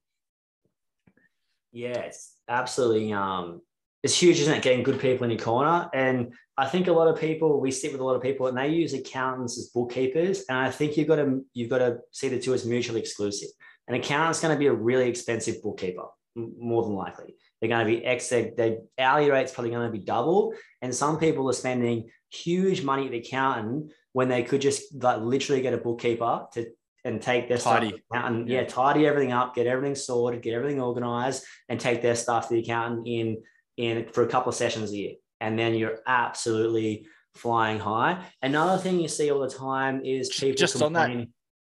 [1.71, 3.61] Yeah, it's absolutely um
[4.01, 4.63] it's huge, isn't it?
[4.63, 5.89] Getting good people in your corner.
[5.93, 8.57] And I think a lot of people, we sit with a lot of people and
[8.57, 10.45] they use accountants as bookkeepers.
[10.47, 13.49] And I think you've got to you've got to see the two as mutually exclusive.
[13.89, 17.35] An accountant's going to be a really expensive bookkeeper, more than likely.
[17.59, 20.53] They're going to be X, their hourly rate's probably going to be double.
[20.81, 25.19] And some people are spending huge money at the accountant when they could just like
[25.19, 26.67] literally get a bookkeeper to
[27.05, 27.89] and take their tidy.
[27.89, 28.61] stuff and yeah.
[28.61, 32.55] yeah, tidy everything up, get everything sorted, get everything organized, and take their stuff to
[32.55, 33.41] the accountant in
[33.77, 35.13] in for a couple of sessions a year.
[35.39, 38.25] And then you're absolutely flying high.
[38.41, 41.09] Another thing you see all the time is people just on that.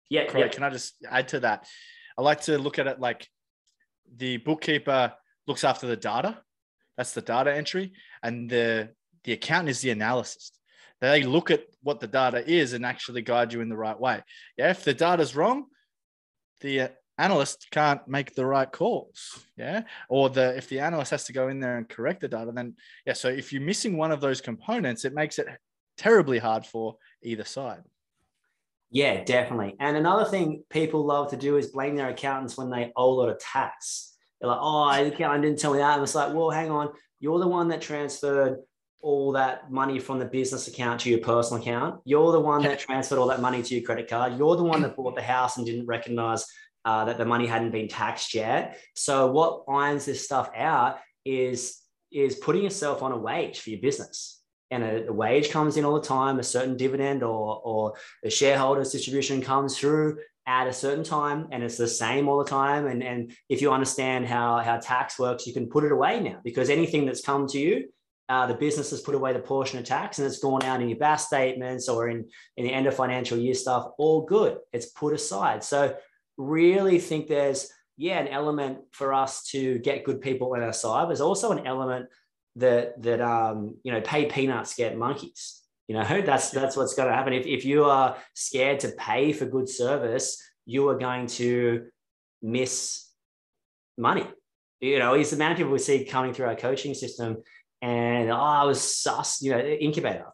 [0.09, 0.49] Yeah, yeah.
[0.49, 1.67] Can I just add to that?
[2.19, 3.29] I like to look at it like
[4.17, 5.13] the bookkeeper
[5.47, 6.39] looks after the data.
[6.97, 7.93] That's the data entry,
[8.23, 8.91] and the
[9.25, 10.59] the accountant is the analyst.
[11.01, 14.23] They look at what the data is and actually guide you in the right way.
[14.59, 15.67] Yeah, if the data's wrong,
[16.61, 21.35] the analyst can't make the right calls yeah or the if the analyst has to
[21.35, 24.23] go in there and correct the data then yeah so if you're missing one of
[24.23, 25.47] those components it makes it
[25.99, 27.83] terribly hard for either side
[28.91, 32.93] yeah definitely and another thing people love to do is blame their accountants when they
[32.97, 36.03] owe a lot of tax they're like oh the accountant didn't tell me that and
[36.03, 38.59] it's like well hang on you're the one that transferred
[39.03, 42.01] all that money from the business account to your personal account.
[42.05, 44.37] You're the one that transferred all that money to your credit card.
[44.37, 46.45] You're the one that bought the house and didn't recognize
[46.85, 48.79] uh, that the money hadn't been taxed yet.
[48.95, 51.77] So what irons this stuff out is
[52.13, 54.40] is putting yourself on a wage for your business.
[54.71, 58.31] And a, a wage comes in all the time, a certain dividend or or the
[58.31, 62.87] shareholders distribution comes through at a certain time and it's the same all the time.
[62.87, 66.41] And, and if you understand how, how tax works, you can put it away now
[66.43, 67.89] because anything that's come to you,
[68.29, 70.89] uh, the business has put away the portion of tax and it's gone out in
[70.89, 74.59] your BAS statements or in, in the end of financial year stuff, all good.
[74.73, 75.63] It's put aside.
[75.63, 75.95] So
[76.37, 81.09] really think there's yeah an element for us to get good people on our side.
[81.09, 82.07] There's also an element
[82.57, 85.63] that that um you know pay peanuts get monkeys.
[85.89, 87.33] You know that's that's what's going to happen.
[87.33, 91.87] If if you are scared to pay for good service, you are going to
[92.43, 93.09] miss
[93.99, 94.27] money.
[94.81, 97.39] You know, it's the amount of people we see coming through our coaching system,
[97.83, 99.43] and oh, I was sus.
[99.43, 100.27] You know, incubator.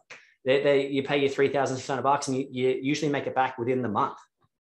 [0.45, 3.27] They, they you pay you three thousand six hundred bucks, and you, you usually make
[3.27, 4.17] it back within the month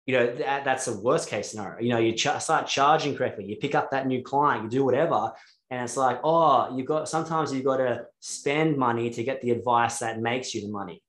[0.10, 3.46] you know that, that's the worst case scenario you know you ch- start charging correctly
[3.46, 5.32] you pick up that new client you do whatever
[5.70, 9.52] and it's like oh you've got sometimes you've got to spend money to get the
[9.52, 11.02] advice that makes you the money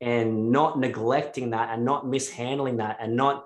[0.00, 3.44] and not neglecting that and not mishandling that and not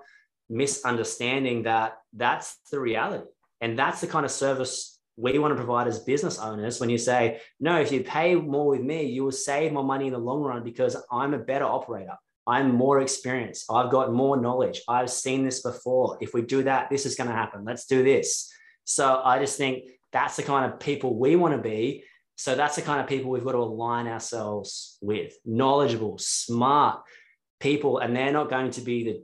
[0.49, 3.25] misunderstanding that that's the reality
[3.61, 6.97] and that's the kind of service we want to provide as business owners when you
[6.97, 10.19] say no if you pay more with me you will save more money in the
[10.19, 13.65] long run because i'm a better operator I'm more experienced.
[13.71, 14.81] I've got more knowledge.
[14.87, 16.17] I've seen this before.
[16.21, 17.63] If we do that, this is going to happen.
[17.63, 18.51] Let's do this.
[18.83, 22.03] So I just think that's the kind of people we want to be.
[22.35, 27.01] So that's the kind of people we've got to align ourselves with knowledgeable, smart
[27.59, 27.99] people.
[27.99, 29.23] And they're not going to be the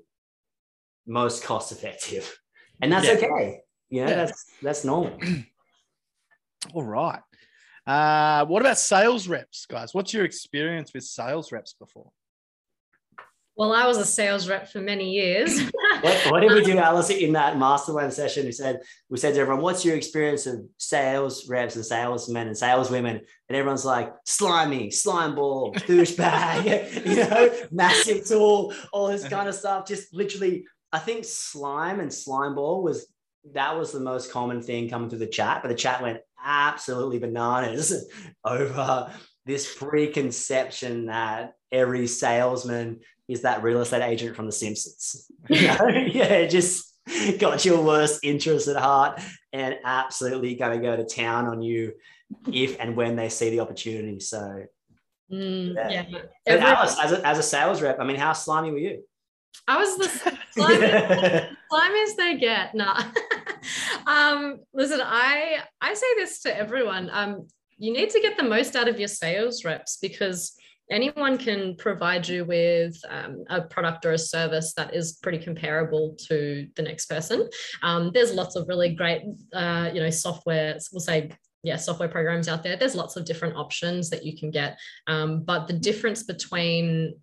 [1.07, 2.39] most cost effective.
[2.81, 3.13] And that's yeah.
[3.13, 3.61] okay.
[3.89, 4.15] You know, yeah.
[4.15, 5.17] that's that's normal.
[6.73, 7.21] All right.
[7.85, 9.93] Uh, what about sales reps, guys?
[9.93, 12.11] What's your experience with sales reps before?
[13.57, 15.59] Well, I was a sales rep for many years.
[16.01, 18.45] what, what, did we do, um, Alice, in that mastermind session?
[18.45, 22.55] We said we said to everyone, "What's your experience of sales reps and salesmen and
[22.55, 29.49] saleswomen?" And everyone's like, "Slimy, slime ball, douchebag, you know, massive tool, all this kind
[29.49, 33.11] of stuff." Just literally, I think slime and slime ball was
[33.53, 35.63] that was the most common thing coming through the chat.
[35.63, 38.07] But the chat went absolutely bananas
[38.45, 39.11] over
[39.47, 45.29] this preconception that every salesman is that real estate agent from The Simpsons.
[45.49, 45.87] You know?
[45.87, 46.93] yeah, just
[47.39, 49.21] got your worst interests at heart
[49.53, 51.93] and absolutely going to go to town on you
[52.51, 54.19] if and when they see the opportunity.
[54.19, 54.63] So,
[55.31, 56.05] mm, yeah.
[56.45, 56.55] yeah.
[56.55, 59.03] Alice, as a, as a sales rep, I mean, how slimy were you?
[59.67, 60.77] I was the slimy,
[61.69, 62.75] slimy as they get.
[62.75, 63.03] Nah.
[64.07, 67.09] um, listen, I I say this to everyone.
[67.11, 67.47] Um,
[67.77, 70.55] you need to get the most out of your sales reps because
[70.89, 76.15] anyone can provide you with um, a product or a service that is pretty comparable
[76.27, 77.49] to the next person.
[77.83, 79.23] Um, there's lots of really great,
[79.53, 81.31] uh, you know, software, we'll say
[81.63, 84.77] yeah software programs out there there's lots of different options that you can get
[85.07, 87.13] um, but the difference between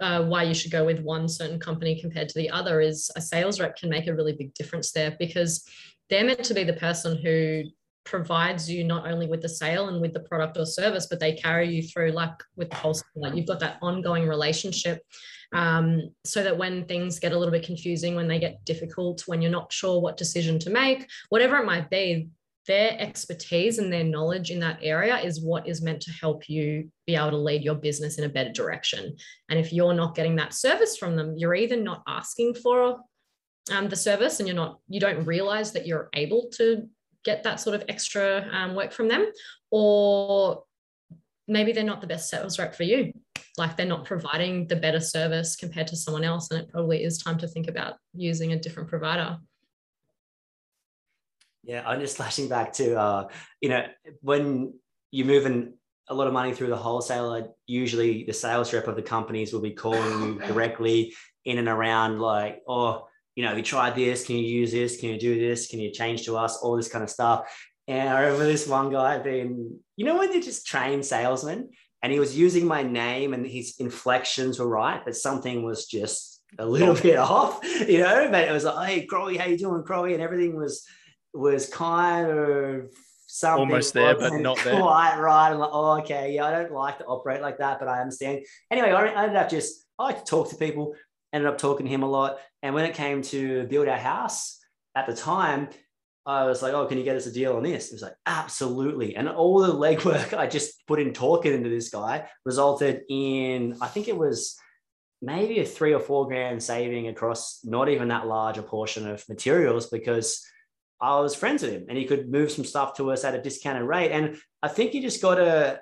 [0.00, 3.20] uh, why you should go with one certain company compared to the other is a
[3.20, 5.64] sales rep can make a really big difference there because
[6.08, 7.62] they're meant to be the person who
[8.04, 11.32] provides you not only with the sale and with the product or service, but they
[11.32, 15.02] carry you through like with the whole, like you've got that ongoing relationship.
[15.52, 19.42] Um, so that when things get a little bit confusing, when they get difficult, when
[19.42, 22.28] you're not sure what decision to make, whatever it might be,
[22.66, 26.88] their expertise and their knowledge in that area is what is meant to help you
[27.06, 29.16] be able to lead your business in a better direction.
[29.48, 32.98] And if you're not getting that service from them, you're either not asking for
[33.72, 36.88] um, the service and you're not, you don't realize that you're able to
[37.24, 39.30] get that sort of extra um, work from them,
[39.70, 40.64] or
[41.50, 43.12] maybe they're not the best sales rep for you.
[43.58, 46.50] Like they're not providing the better service compared to someone else.
[46.50, 49.38] And it probably is time to think about using a different provider.
[51.64, 53.28] Yeah, I'm just flashing back to, uh,
[53.60, 53.84] you know,
[54.20, 54.74] when
[55.10, 55.74] you're moving
[56.08, 59.60] a lot of money through the wholesaler, usually the sales rep of the companies will
[59.60, 61.14] be calling you directly
[61.44, 64.26] in and around like, oh, you know, you tried this?
[64.26, 64.98] Can you use this?
[64.98, 65.68] Can you do this?
[65.68, 66.58] Can you change to us?
[66.58, 67.50] All this kind of stuff.
[67.88, 71.70] And I remember this one guy being, you know, when they're just trained salesmen
[72.02, 76.42] and he was using my name and his inflections were right, but something was just
[76.58, 79.82] a little bit off, you know, but it was like, hey, Crowy, how you doing,
[79.82, 80.14] Crowy?
[80.14, 80.86] And everything was,
[81.34, 82.90] was kind of
[83.26, 84.80] something almost there, but not there.
[84.80, 85.50] Quite right.
[85.50, 88.44] I'm like, oh, okay, yeah, I don't like to operate like that, but I understand.
[88.70, 90.94] Anyway, I ended up just I like to talk to people.
[91.32, 94.58] Ended up talking to him a lot, and when it came to build our house
[94.96, 95.68] at the time,
[96.26, 97.88] I was like, oh, can you get us a deal on this?
[97.88, 99.16] He was like, absolutely.
[99.16, 103.86] And all the legwork I just put in talking into this guy resulted in, I
[103.86, 104.56] think it was
[105.22, 109.26] maybe a three or four grand saving across not even that large a portion of
[109.28, 110.44] materials because
[111.00, 113.42] I was friends with him and he could move some stuff to us at a
[113.42, 114.12] discounted rate.
[114.12, 115.80] And I think you just got to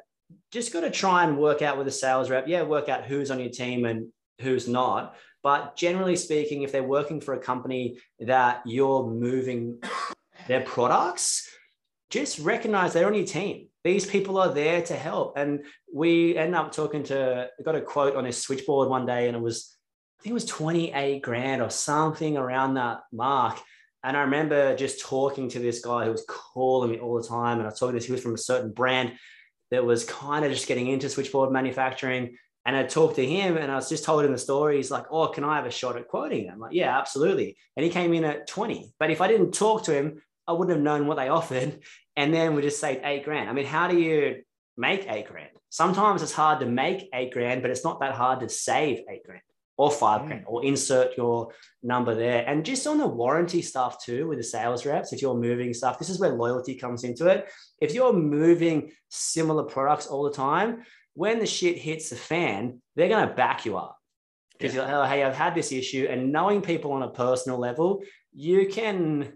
[0.52, 2.46] just got to try and work out with a sales rep.
[2.46, 4.08] Yeah, work out who's on your team and
[4.40, 5.16] who's not.
[5.42, 9.80] But generally speaking, if they're working for a company that you're moving
[10.46, 11.48] their products,
[12.10, 13.68] just recognize they're on your team.
[13.84, 15.36] These people are there to help.
[15.36, 19.36] And we end up talking to, got a quote on his switchboard one day, and
[19.36, 19.76] it was,
[20.18, 23.60] I think it was 28 grand or something around that mark.
[24.02, 27.58] And I remember just talking to this guy who was calling me all the time.
[27.58, 29.12] And I was talking to this, he was from a certain brand
[29.70, 32.36] that was kind of just getting into switchboard manufacturing.
[32.68, 34.76] And I talked to him and I was just told him the story.
[34.76, 36.50] He's like, Oh, can I have a shot at quoting?
[36.50, 37.56] I'm like, Yeah, absolutely.
[37.74, 38.92] And he came in at 20.
[39.00, 41.80] But if I didn't talk to him, I wouldn't have known what they offered.
[42.14, 43.48] And then we just saved eight grand.
[43.48, 44.42] I mean, how do you
[44.76, 45.48] make eight grand?
[45.70, 49.24] Sometimes it's hard to make eight grand, but it's not that hard to save eight
[49.24, 49.40] grand
[49.78, 50.48] or five grand mm.
[50.48, 51.52] or insert your
[51.82, 52.44] number there.
[52.46, 55.98] And just on the warranty stuff too, with the sales reps, if you're moving stuff,
[55.98, 57.48] this is where loyalty comes into it.
[57.80, 60.82] If you're moving similar products all the time,
[61.18, 63.98] when the shit hits the fan, they're going to back you up.
[64.52, 64.82] Because yeah.
[64.82, 66.06] you're like, oh, hey, I've had this issue.
[66.08, 68.02] And knowing people on a personal level,
[68.32, 69.32] you can,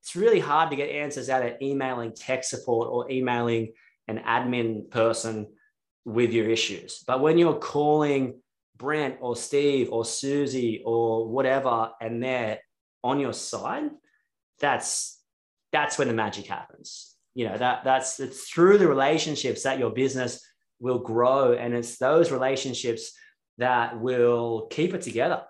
[0.00, 3.74] it's really hard to get answers out of emailing tech support or emailing
[4.08, 5.48] an admin person
[6.06, 7.04] with your issues.
[7.06, 8.40] But when you're calling
[8.78, 12.58] Brent or Steve or Susie or whatever, and they're
[13.04, 13.90] on your side,
[14.60, 15.20] that's
[15.72, 17.14] that's when the magic happens.
[17.34, 20.42] You know, that that's it's through the relationships that your business
[20.82, 21.52] will grow.
[21.52, 23.12] And it's those relationships
[23.58, 25.44] that will keep it together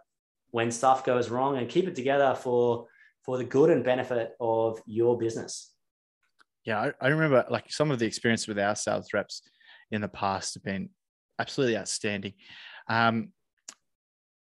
[0.51, 2.87] when stuff goes wrong and keep it together for
[3.25, 5.73] for the good and benefit of your business.
[6.65, 9.43] Yeah, I, I remember like some of the experience with our sales reps
[9.91, 10.91] in the past have been
[11.39, 12.35] absolutely outstanding.
[12.89, 13.33] Um,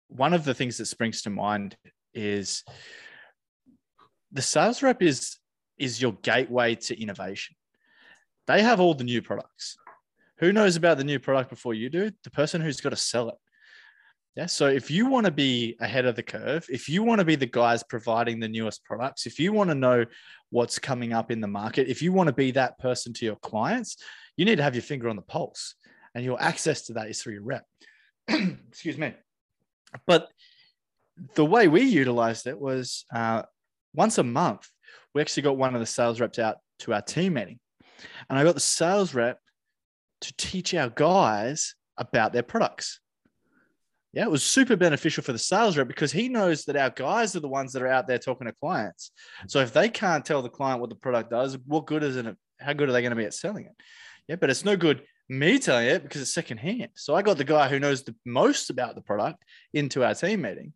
[0.09, 1.76] one of the things that springs to mind
[2.12, 2.64] is
[4.30, 5.38] the sales rep is
[5.78, 7.57] is your gateway to innovation.
[8.47, 9.76] They have all the new products.
[10.43, 12.11] Who knows about the new product before you do?
[12.24, 13.36] The person who's got to sell it.
[14.34, 14.47] Yeah.
[14.47, 17.36] So if you want to be ahead of the curve, if you want to be
[17.36, 20.05] the guys providing the newest products, if you want to know
[20.51, 23.36] what's coming up in the market, if you want to be that person to your
[23.36, 23.99] clients,
[24.36, 25.76] you need to have your finger on the pulse.
[26.16, 27.64] And your access to that is through your rep.
[28.28, 29.14] excuse me.
[30.09, 30.28] But
[31.36, 33.43] the way we utilized it was uh,
[33.95, 34.68] once a month,
[35.14, 37.61] we actually got one of the sales reps out to our team meeting.
[38.28, 39.38] And I got the sales rep
[40.23, 43.01] to teach our guys about their products.
[44.12, 47.35] Yeah, it was super beneficial for the sales rep because he knows that our guys
[47.35, 49.11] are the ones that are out there talking to clients.
[49.49, 52.27] So if they can't tell the client what the product does, what good is it?
[52.61, 53.73] How good are they going to be at selling it?
[54.29, 56.91] Yeah, but it's no good me telling it because it's secondhand.
[56.95, 59.43] So I got the guy who knows the most about the product
[59.73, 60.75] into our team meeting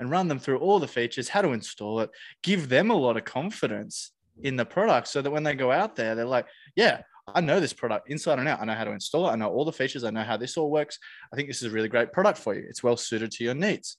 [0.00, 2.10] and run them through all the features, how to install it,
[2.42, 4.10] give them a lot of confidence
[4.42, 7.02] in the product so that when they go out there, they're like, yeah,
[7.34, 8.60] I know this product inside and out.
[8.60, 9.32] I know how to install it.
[9.32, 10.04] I know all the features.
[10.04, 10.98] I know how this all works.
[11.32, 12.64] I think this is a really great product for you.
[12.68, 13.98] It's well suited to your needs.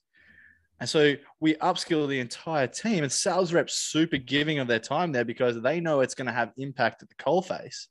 [0.80, 5.12] And so we upskill the entire team, and sales reps super giving of their time
[5.12, 7.86] there because they know it's going to have impact at the coalface.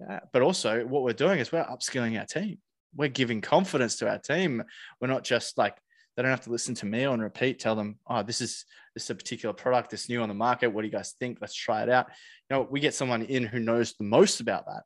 [0.00, 2.58] Yeah, but also, what we're doing is we're upskilling our team.
[2.96, 4.62] We're giving confidence to our team.
[5.00, 5.76] We're not just like
[6.18, 7.60] they don't have to listen to me on repeat.
[7.60, 10.66] Tell them, oh, this is this is a particular product that's new on the market.
[10.66, 11.38] What do you guys think?
[11.40, 12.08] Let's try it out.
[12.50, 14.82] You know, we get someone in who knows the most about that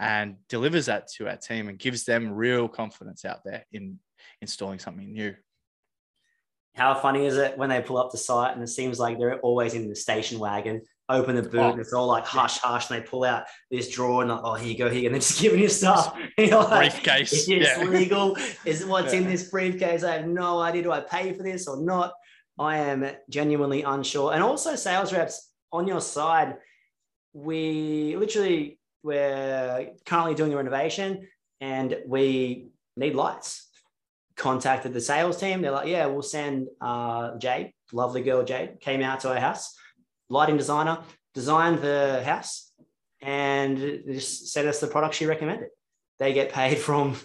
[0.00, 4.00] and delivers that to our team and gives them real confidence out there in
[4.42, 5.36] installing something new
[6.74, 9.38] how funny is it when they pull up the site and it seems like they're
[9.40, 12.90] always in the station wagon, open the boot, oh, and it's all like hush hush,
[12.90, 15.20] and they pull out this drawer and like, oh, here you go, here, and they're
[15.20, 16.16] just giving you stuff.
[16.38, 17.32] Like, briefcase.
[17.32, 17.84] Is this yeah.
[17.88, 18.36] legal?
[18.64, 19.20] Is what's yeah.
[19.20, 20.04] in this briefcase?
[20.04, 20.82] I have no idea.
[20.82, 22.12] Do I pay for this or not?
[22.58, 24.32] I am genuinely unsure.
[24.32, 26.56] And also, sales reps on your side,
[27.32, 31.28] we literally we're currently doing a renovation
[31.60, 33.68] and we need lights
[34.36, 35.62] contacted the sales team.
[35.62, 39.76] They're like, yeah, we'll send uh, Jade, lovely girl Jade, came out to our house,
[40.28, 40.98] lighting designer,
[41.34, 42.72] designed the house,
[43.20, 45.68] and just sent us the product she recommended.
[46.18, 47.16] They get paid from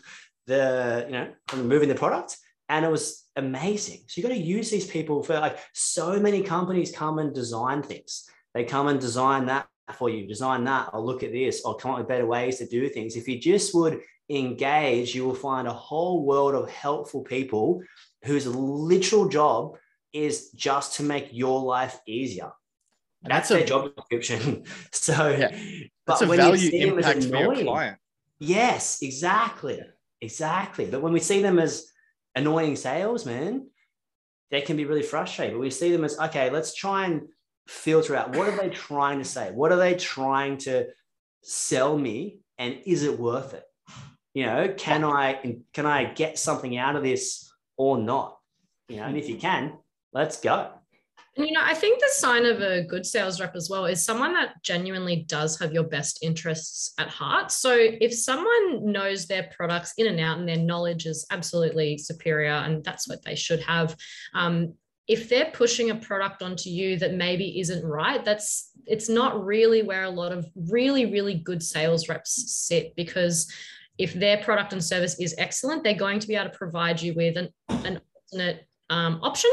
[0.47, 2.37] the, you know, from moving the product.
[2.69, 4.01] And it was amazing.
[4.07, 7.81] So you got to use these people for like so many companies come and design
[7.81, 8.29] things.
[8.53, 11.91] They come and design that for you, design that, or look at this, or come
[11.91, 13.15] up with better ways to do things.
[13.15, 17.81] If you just would engage, you will find a whole world of helpful people
[18.23, 19.77] whose literal job
[20.13, 22.51] is just to make your life easier.
[23.23, 24.63] That's, that's their a, job description.
[24.91, 25.49] so, yeah,
[26.05, 27.97] that's but a when value you see impact them as annoying, for your client.
[28.39, 29.81] Yes, exactly.
[30.21, 30.85] Exactly.
[30.85, 31.91] But when we see them as
[32.35, 33.69] annoying salesmen,
[34.51, 35.55] they can be really frustrating.
[35.55, 37.27] But we see them as, okay, let's try and
[37.67, 39.51] filter out what are they trying to say?
[39.51, 40.87] What are they trying to
[41.43, 42.39] sell me?
[42.57, 43.63] And is it worth it?
[44.33, 48.37] You know, can I can I get something out of this or not?
[48.87, 49.77] You know, and if you can,
[50.13, 50.71] let's go.
[51.35, 54.03] And you know, I think the sign of a good sales rep as well is
[54.03, 57.51] someone that genuinely does have your best interests at heart.
[57.51, 62.51] So if someone knows their products in and out and their knowledge is absolutely superior,
[62.51, 63.95] and that's what they should have,
[64.33, 64.73] um,
[65.07, 69.81] if they're pushing a product onto you that maybe isn't right that's it's not really
[69.81, 73.51] where a lot of really really good sales reps sit because
[73.99, 77.13] if their product and service is excellent, they're going to be able to provide you
[77.13, 77.99] with an, an
[78.31, 79.51] alternate um, option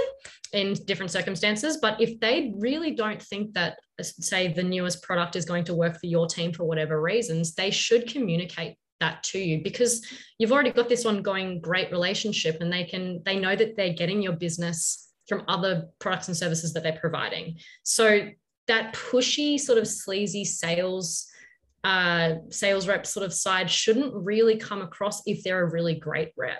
[0.53, 1.79] in different circumstances.
[1.81, 5.99] But if they really don't think that, say, the newest product is going to work
[5.99, 10.07] for your team for whatever reasons, they should communicate that to you because
[10.39, 14.23] you've already got this ongoing great relationship and they can they know that they're getting
[14.23, 18.27] your business from other products and services that they're providing so
[18.69, 21.29] that pushy sort of sleazy sales
[21.87, 26.33] uh, sales rep sort of side shouldn't really come across if they're a really great
[26.37, 26.59] rep.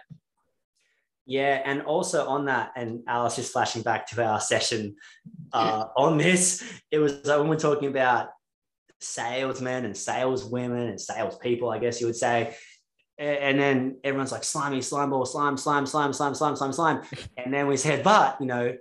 [1.27, 4.95] Yeah, and also on that, and Alice just flashing back to our session
[5.53, 8.29] uh, on this, it was like when we're talking about
[9.01, 12.55] salesmen and saleswomen and salespeople, I guess you would say.
[13.19, 17.03] And then everyone's like slimy, slime ball, slime, slime, slime, slime, slime, slime, slime.
[17.37, 18.77] And then we said, but you know,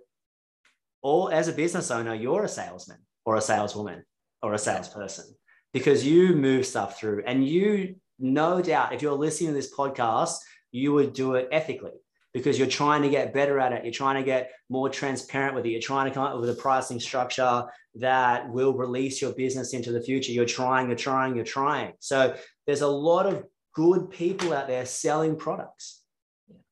[1.01, 4.03] all as a business owner, you're a salesman or a saleswoman
[4.41, 5.25] or a salesperson
[5.73, 10.37] because you move stuff through and you no doubt if you're listening to this podcast
[10.71, 11.91] you would do it ethically
[12.35, 15.65] because you're trying to get better at it you're trying to get more transparent with
[15.65, 17.63] it you're trying to come up with a pricing structure
[17.95, 22.35] that will release your business into the future you're trying you're trying you're trying so
[22.67, 26.01] there's a lot of good people out there selling products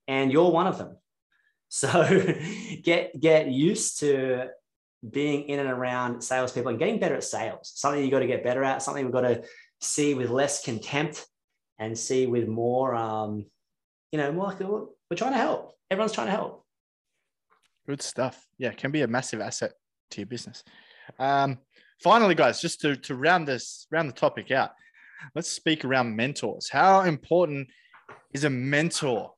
[0.08, 0.98] and you're one of them
[1.74, 1.90] so
[2.84, 4.50] get get used to
[5.10, 7.72] being in and around salespeople and getting better at sales.
[7.76, 8.82] Something you got to get better at.
[8.82, 9.44] Something we've got to
[9.82, 11.26] see with less contempt
[11.80, 13.46] and see with more, um,
[14.12, 14.62] you know, more like
[15.14, 15.74] we're trying to help.
[15.92, 16.66] Everyone's trying to help.
[17.86, 18.48] Good stuff.
[18.58, 19.74] Yeah, can be a massive asset
[20.12, 20.64] to your business.
[21.20, 21.60] Um,
[22.02, 24.72] finally, guys, just to to round this round the topic out,
[25.36, 26.70] let's speak around mentors.
[26.70, 27.68] How important
[28.34, 29.34] is a mentor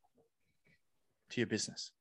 [1.32, 1.92] to your business?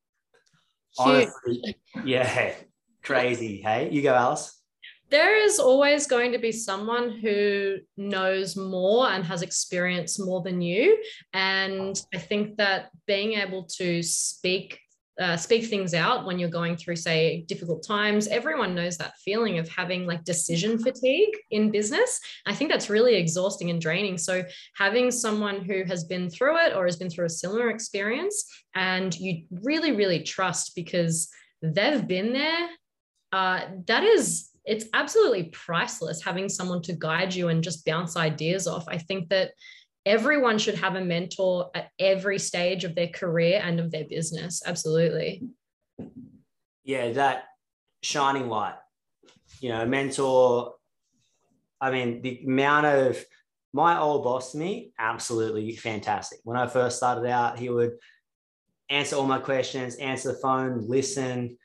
[0.96, 2.54] Honestly, yeah,
[3.02, 3.60] Crazy.
[3.60, 4.62] Hey, you go, Alice.
[5.10, 10.60] There is always going to be someone who knows more and has experience more than
[10.60, 11.00] you.
[11.32, 14.80] And I think that being able to speak
[15.20, 19.58] uh, speak things out when you're going through say difficult times everyone knows that feeling
[19.58, 24.42] of having like decision fatigue in business i think that's really exhausting and draining so
[24.76, 28.44] having someone who has been through it or has been through a similar experience
[28.74, 31.28] and you really really trust because
[31.62, 32.68] they've been there
[33.32, 38.66] uh, that is it's absolutely priceless having someone to guide you and just bounce ideas
[38.66, 38.84] off.
[38.88, 39.52] I think that
[40.06, 44.62] everyone should have a mentor at every stage of their career and of their business.
[44.64, 45.42] Absolutely.
[46.82, 47.44] Yeah, that
[48.02, 48.76] shining light.
[49.60, 50.74] You know, mentor.
[51.80, 53.24] I mean, the amount of
[53.72, 56.38] my old boss to me, absolutely fantastic.
[56.44, 57.92] When I first started out, he would
[58.88, 61.58] answer all my questions, answer the phone, listen,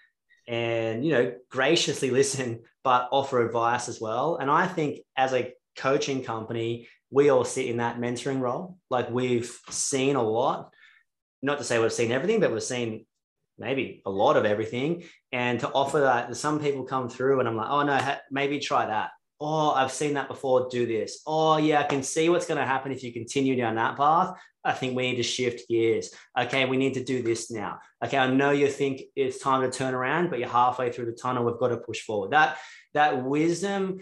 [0.50, 4.38] and you know, graciously listen, but offer advice as well.
[4.38, 8.78] And I think as a coaching company, we all sit in that mentoring role.
[8.89, 10.74] Like we've seen a lot,
[11.41, 13.06] not to say we've seen everything, but we've seen
[13.58, 15.04] maybe a lot of everything.
[15.32, 18.88] And to offer that, some people come through and I'm like, oh no, maybe try
[18.88, 19.12] that.
[19.41, 20.67] Oh, I've seen that before.
[20.69, 21.21] Do this.
[21.25, 24.37] Oh, yeah, I can see what's going to happen if you continue down that path.
[24.63, 26.13] I think we need to shift gears.
[26.37, 27.79] Okay, we need to do this now.
[28.03, 31.13] Okay, I know you think it's time to turn around, but you're halfway through the
[31.13, 31.45] tunnel.
[31.45, 32.31] We've got to push forward.
[32.31, 32.57] That
[32.93, 33.99] that wisdom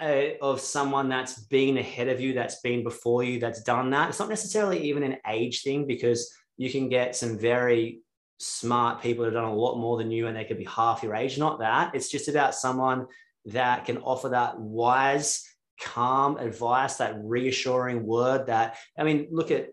[0.00, 4.10] uh, of someone that's been ahead of you, that's been before you, that's done that.
[4.10, 8.00] It's not necessarily even an age thing because you can get some very
[8.38, 11.02] smart people that have done a lot more than you and they could be half
[11.02, 11.38] your age.
[11.38, 11.94] Not that.
[11.94, 13.06] It's just about someone
[13.46, 15.44] that can offer that wise,
[15.80, 19.68] calm advice, that reassuring word that, I mean, look at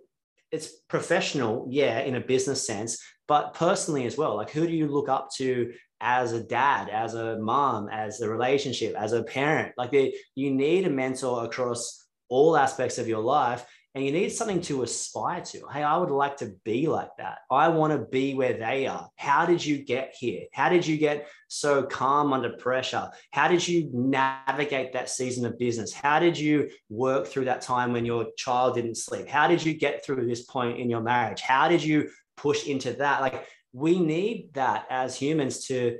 [0.51, 4.35] it's professional, yeah, in a business sense, but personally as well.
[4.35, 8.29] Like, who do you look up to as a dad, as a mom, as a
[8.29, 9.73] relationship, as a parent.
[9.77, 13.65] Like you need a mentor across all aspects of your life
[13.95, 15.67] and you need something to aspire to.
[15.71, 17.39] Hey, I would like to be like that.
[17.51, 19.07] I want to be where they are.
[19.17, 20.45] How did you get here?
[20.51, 23.11] How did you get so calm under pressure?
[23.31, 25.93] How did you navigate that season of business?
[25.93, 29.27] How did you work through that time when your child didn't sleep?
[29.27, 31.41] How did you get through this point in your marriage?
[31.41, 33.21] How did you push into that?
[33.21, 35.99] Like we need that as humans to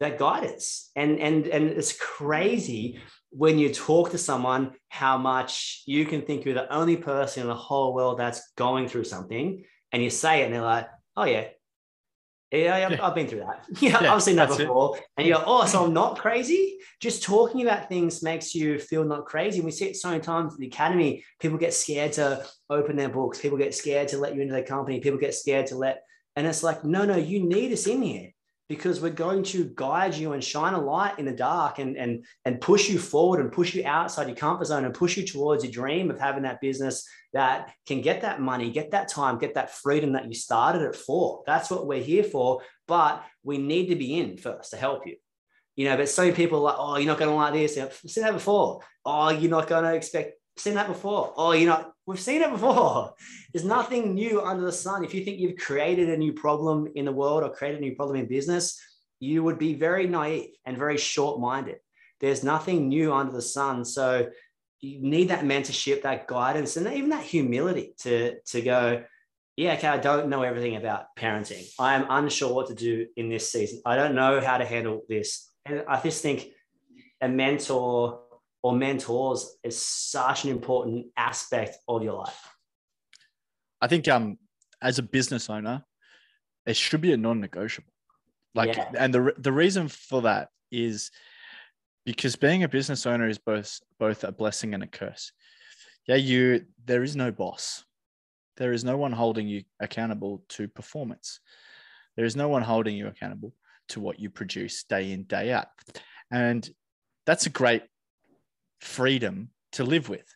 [0.00, 2.98] that guidance and and and it's crazy
[3.30, 7.48] when you talk to someone how much you can think you're the only person in
[7.48, 11.24] the whole world that's going through something and you say it and they're like oh
[11.24, 11.46] yeah
[12.52, 13.64] yeah, I've, I've been through that.
[13.80, 14.96] Yeah, yeah I've seen that before.
[14.96, 15.04] It.
[15.16, 16.78] And you go, oh, so I'm not crazy.
[16.98, 19.58] Just talking about things makes you feel not crazy.
[19.58, 21.22] And we see it so many times at the academy.
[21.38, 23.38] People get scared to open their books.
[23.38, 24.98] People get scared to let you into their company.
[24.98, 26.02] People get scared to let
[26.36, 28.30] and it's like, no, no, you need us in here
[28.70, 32.24] because we're going to guide you and shine a light in the dark and, and,
[32.44, 35.64] and push you forward and push you outside your comfort zone and push you towards
[35.64, 39.54] your dream of having that business that can get that money, get that time, get
[39.54, 41.42] that freedom that you started it for.
[41.48, 42.60] That's what we're here for.
[42.86, 45.16] But we need to be in first to help you.
[45.74, 47.76] You know, but so many people are like, oh, you're not going to like this.
[47.76, 48.82] I've seen that before.
[49.04, 51.32] Oh, you're not going to expect seen that before.
[51.36, 53.14] Oh, you know, we've seen it before.
[53.52, 55.04] There's nothing new under the sun.
[55.04, 57.94] If you think you've created a new problem in the world or created a new
[57.94, 58.80] problem in business,
[59.20, 61.76] you would be very naive and very short minded.
[62.18, 63.84] There's nothing new under the sun.
[63.84, 64.28] So
[64.80, 69.04] you need that mentorship, that guidance, and even that humility to, to go,
[69.56, 71.70] yeah, okay, I don't know everything about parenting.
[71.78, 73.82] I am unsure what to do in this season.
[73.84, 75.48] I don't know how to handle this.
[75.66, 76.48] And I just think
[77.20, 78.20] a mentor
[78.62, 82.48] or mentors is such an important aspect of your life.
[83.80, 84.38] I think um
[84.82, 85.84] as a business owner,
[86.66, 87.92] it should be a non-negotiable.
[88.54, 88.90] Like yeah.
[88.98, 91.10] and the the reason for that is
[92.04, 95.32] because being a business owner is both both a blessing and a curse.
[96.06, 97.84] Yeah, you there is no boss.
[98.56, 101.40] There is no one holding you accountable to performance.
[102.16, 103.54] There is no one holding you accountable
[103.90, 105.68] to what you produce day in day out.
[106.30, 106.68] And
[107.26, 107.82] that's a great
[108.80, 110.26] freedom to live with.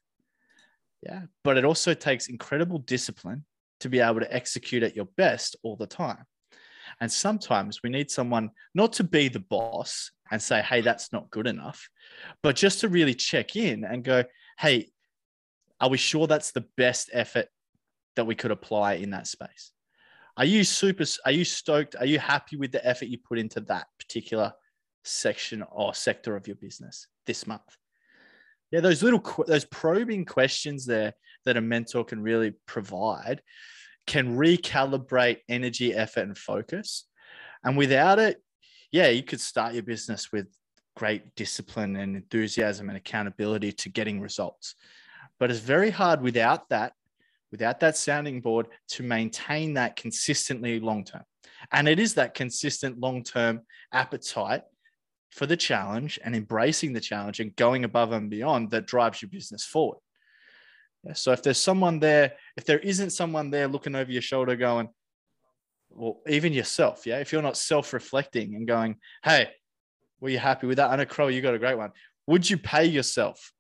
[1.02, 1.22] Yeah.
[1.42, 3.44] But it also takes incredible discipline
[3.80, 6.24] to be able to execute at your best all the time.
[7.00, 11.30] And sometimes we need someone not to be the boss and say, hey, that's not
[11.30, 11.88] good enough,
[12.42, 14.24] but just to really check in and go,
[14.58, 14.90] hey,
[15.80, 17.48] are we sure that's the best effort
[18.16, 19.72] that we could apply in that space?
[20.36, 21.96] Are you super, are you stoked?
[21.98, 24.52] Are you happy with the effort you put into that particular
[25.04, 27.76] section or sector of your business this month?
[28.70, 33.42] Yeah, those little those probing questions there that a mentor can really provide
[34.06, 37.06] can recalibrate energy, effort, and focus.
[37.64, 38.42] And without it,
[38.92, 40.46] yeah, you could start your business with
[40.96, 44.74] great discipline and enthusiasm and accountability to getting results.
[45.40, 46.92] But it's very hard without that,
[47.50, 51.22] without that sounding board to maintain that consistently long term.
[51.72, 53.62] And it is that consistent long term
[53.92, 54.62] appetite
[55.34, 59.28] for the challenge and embracing the challenge and going above and beyond that drives your
[59.28, 59.98] business forward.
[61.02, 64.54] Yeah, so if there's someone there, if there isn't someone there looking over your shoulder
[64.54, 64.88] going,
[65.90, 69.48] well, even yourself, yeah, if you're not self reflecting and going, hey,
[70.20, 70.90] Were you happy with that?
[70.90, 71.90] I know Crow, you got a great one.
[72.28, 73.52] Would you pay yourself?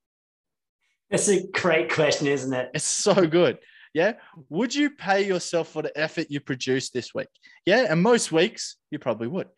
[1.10, 2.70] That's a great question, isn't it?
[2.72, 3.58] It's so good.
[3.92, 4.14] Yeah.
[4.48, 7.28] Would you pay yourself for the effort you produced this week?
[7.66, 7.86] Yeah.
[7.90, 9.48] And most weeks you probably would.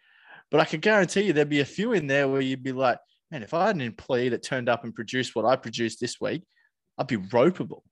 [0.56, 2.98] But I can guarantee you there'd be a few in there where you'd be like,
[3.30, 6.18] man, if I had an employee that turned up and produced what I produced this
[6.18, 6.44] week,
[6.96, 7.82] I'd be ropeable.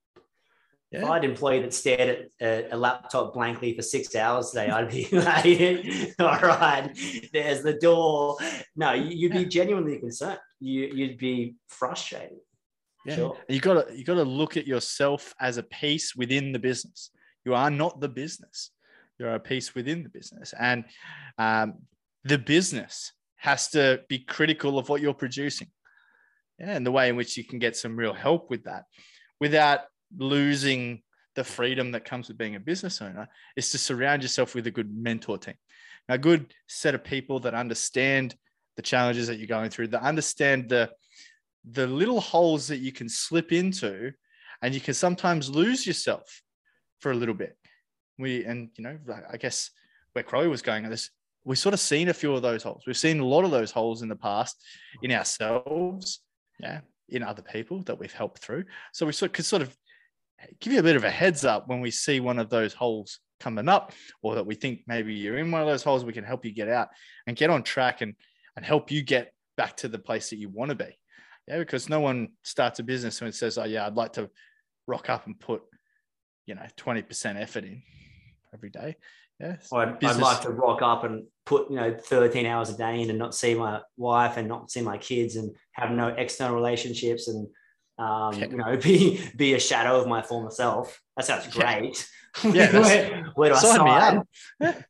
[0.91, 1.01] Yeah.
[1.01, 4.49] If I had an employee that stared at a, a, laptop blankly for six hours
[4.49, 6.89] today, I'd be like, all right,
[7.35, 8.39] there's the door.
[8.75, 10.39] No, you'd be genuinely concerned.
[10.59, 12.39] You, you'd be frustrated.
[13.05, 13.17] Yeah.
[13.17, 13.37] Sure.
[13.47, 17.11] You gotta you gotta look at yourself as a piece within the business.
[17.45, 18.71] You are not the business.
[19.19, 20.55] You're a piece within the business.
[20.59, 20.85] And
[21.37, 21.75] um,
[22.25, 25.69] the business has to be critical of what you're producing.
[26.59, 28.85] Yeah, and the way in which you can get some real help with that
[29.41, 29.81] without
[30.17, 31.03] losing
[31.35, 34.71] the freedom that comes with being a business owner is to surround yourself with a
[34.71, 35.55] good mentor team,
[36.09, 38.37] a good set of people that understand
[38.77, 40.91] the challenges that you're going through, that understand the
[41.71, 44.13] the little holes that you can slip into,
[44.63, 46.43] and you can sometimes lose yourself
[47.01, 47.57] for a little bit.
[48.19, 48.99] We and you know,
[49.31, 49.71] I guess
[50.13, 51.11] where Crowley was going at this,
[51.45, 52.85] we've sort of seen a few of those holes.
[52.87, 54.63] We've seen a lot of those holes in the past
[55.03, 56.21] in ourselves,
[56.59, 58.65] yeah, in other people that we've helped through.
[58.93, 59.77] So we sort could sort of
[60.61, 63.21] give you a bit of a heads up when we see one of those holes
[63.41, 63.93] coming up,
[64.23, 66.05] or that we think maybe you're in one of those holes.
[66.05, 66.89] We can help you get out
[67.27, 68.15] and get on track and
[68.57, 70.99] and help you get back to the place that you want to be.
[71.49, 74.31] Yeah, because no one starts a business and says, "Oh yeah, I'd like to
[74.87, 75.63] rock up and put,
[76.47, 77.83] you know, twenty percent effort in
[78.55, 78.97] every day."
[79.41, 83.03] Yeah, I'd, I'd, like to rock up and put you know thirteen hours a day
[83.03, 86.55] in and not see my wife and not see my kids and have no external
[86.55, 87.49] relationships and
[87.99, 88.47] um, yeah.
[88.47, 91.01] you know be be a shadow of my former self.
[91.17, 92.09] That sounds great.
[92.45, 94.27] Yeah, where, where, do I start?
[94.61, 94.83] yeah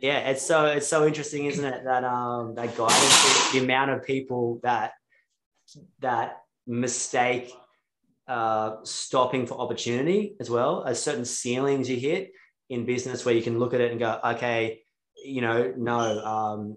[0.00, 1.84] yeah, it's so it's so interesting, isn't it?
[1.84, 4.92] That um that guidance, the amount of people that
[6.00, 7.52] that mistake
[8.26, 12.30] uh, stopping for opportunity as well as certain ceilings you hit
[12.70, 14.80] in business where you can look at it and go, okay,
[15.22, 16.76] you know, no, um,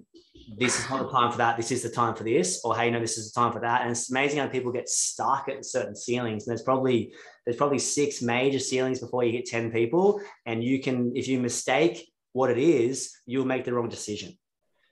[0.58, 1.56] this is not the time for that.
[1.56, 3.82] This is the time for this, or hey, no, this is the time for that.
[3.82, 6.46] And it's amazing how people get stuck at certain ceilings.
[6.46, 7.14] And there's probably
[7.46, 11.40] there's probably six major ceilings before you hit ten people, and you can if you
[11.40, 14.38] mistake what it is, you'll make the wrong decision.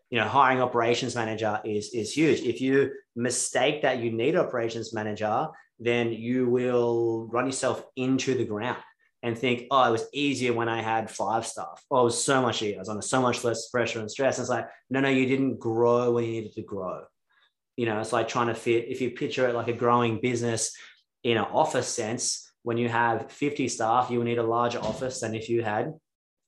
[0.10, 2.42] You know, hiring operations manager is is huge.
[2.42, 5.48] If you mistake that you need operations manager,
[5.80, 8.78] then you will run yourself into the ground
[9.24, 11.84] and think, oh, it was easier when I had five staff.
[11.92, 12.78] Oh, it was so much easier.
[12.78, 14.38] I was under so much less pressure and stress.
[14.38, 17.04] And it's like, no, no, you didn't grow when you needed to grow.
[17.78, 20.76] You know, it's like trying to fit, if you picture it like a growing business
[21.24, 25.22] in an office sense, when you have 50 staff, you will need a larger office
[25.22, 25.94] than if you had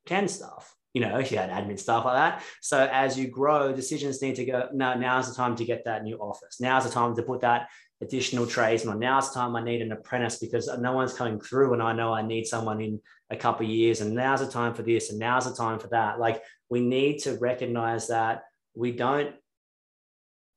[0.08, 2.44] 10 staff you know, if you had admin staff like that.
[2.62, 6.04] So as you grow, decisions need to go, no, now's the time to get that
[6.04, 6.62] new office.
[6.62, 7.68] Now's the time to put that
[8.04, 9.00] additional tradesman.
[9.00, 12.14] Now's the time I need an apprentice because no one's coming through and I know
[12.14, 13.00] I need someone in
[13.30, 14.02] a couple of years.
[14.02, 16.20] And now's the time for this and now's the time for that.
[16.20, 18.44] Like we need to recognize that
[18.76, 19.36] we don't,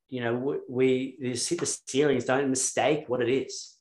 [0.08, 3.76] you know, we, we hit the ceilings, don't mistake what it is.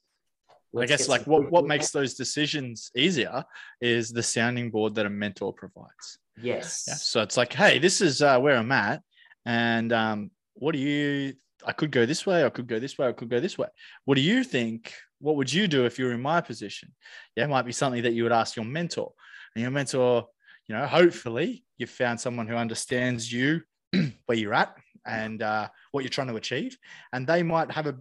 [0.74, 3.46] Let's I guess like what, what makes those decisions easier
[3.80, 6.20] is the sounding board that a mentor provides.
[6.42, 6.86] Yes.
[6.88, 6.96] Yeah.
[6.96, 9.02] So it's like, hey, this is uh, where I'm at.
[9.46, 11.34] And um, what do you,
[11.66, 13.68] I could go this way, I could go this way, I could go this way.
[14.06, 14.94] What do you think?
[15.20, 16.94] What would you do if you were in my position?
[17.36, 19.14] Yeah, it might be something that you would ask your mentor.
[19.56, 20.28] And your mentor,
[20.68, 23.62] you know, hopefully you've found someone who understands you
[24.26, 26.78] where you're at and uh, what you're trying to achieve.
[27.14, 27.96] And they might have a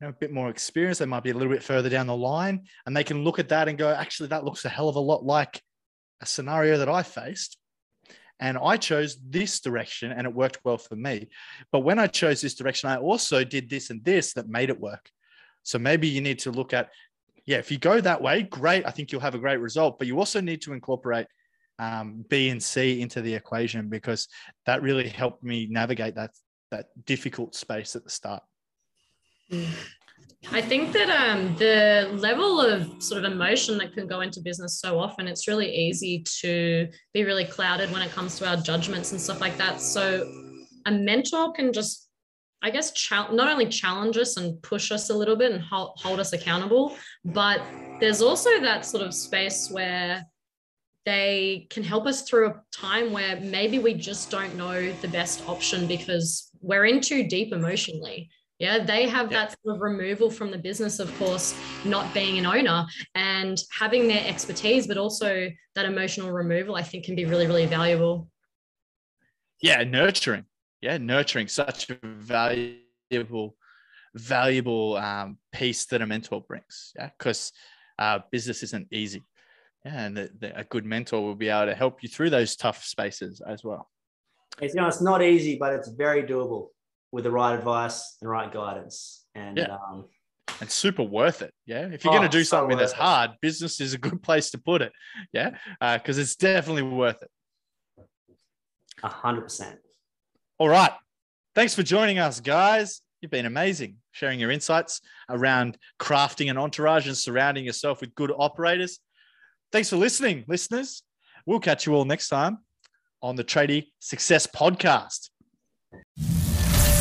[0.00, 0.98] know, a bit more experience.
[0.98, 3.50] They might be a little bit further down the line, and they can look at
[3.50, 5.62] that and go, actually, that looks a hell of a lot like
[6.20, 7.56] a scenario that I faced.
[8.44, 11.30] And I chose this direction and it worked well for me.
[11.72, 14.78] But when I chose this direction, I also did this and this that made it
[14.78, 15.10] work.
[15.62, 16.90] So maybe you need to look at,
[17.46, 18.84] yeah, if you go that way, great.
[18.84, 19.98] I think you'll have a great result.
[19.98, 21.26] But you also need to incorporate
[21.78, 24.28] um, B and C into the equation because
[24.66, 26.32] that really helped me navigate that
[26.70, 28.42] that difficult space at the start.
[30.52, 34.78] I think that um, the level of sort of emotion that can go into business
[34.78, 39.12] so often, it's really easy to be really clouded when it comes to our judgments
[39.12, 39.80] and stuff like that.
[39.80, 40.30] So
[40.86, 42.08] a mentor can just,
[42.62, 45.98] I guess, ch- not only challenge us and push us a little bit and hold,
[46.00, 47.60] hold us accountable, but
[48.00, 50.24] there's also that sort of space where
[51.06, 55.46] they can help us through a time where maybe we just don't know the best
[55.48, 59.40] option because we're in too deep emotionally yeah, they have yeah.
[59.46, 64.06] that sort of removal from the business, of course, not being an owner and having
[64.06, 68.28] their expertise, but also that emotional removal, I think can be really, really valuable.
[69.60, 70.44] Yeah, nurturing.
[70.80, 73.56] yeah, nurturing such a valuable,
[74.14, 76.92] valuable um, piece that a mentor brings.
[76.96, 77.50] Yeah, because
[77.98, 79.24] uh, business isn't easy.
[79.84, 82.54] Yeah, and the, the, a good mentor will be able to help you through those
[82.54, 83.90] tough spaces as well.
[84.60, 86.68] It's, you know, it's not easy, but it's very doable
[87.14, 89.24] with the right advice and right guidance.
[89.36, 89.76] And Yeah.
[89.76, 90.06] um,
[90.60, 91.52] and super worth it.
[91.64, 91.86] Yeah.
[91.86, 92.98] If you're Oh, going to do so something that's it.
[92.98, 94.92] hard, business is a good place to put it.
[95.32, 95.50] Yeah.
[95.80, 97.30] Because it's definitely worth it.
[99.02, 99.78] a hundred percent.
[100.58, 100.92] All right.
[101.54, 103.00] Thanks for joining us, guys.
[103.20, 108.32] You've been amazing sharing your insights around crafting an entourage and surrounding yourself with good
[108.36, 108.98] operators.
[109.72, 111.02] Thanks for listening, listeners.
[111.46, 112.58] We'll catch you all next time
[113.22, 115.30] on the Tradie Success Podcast.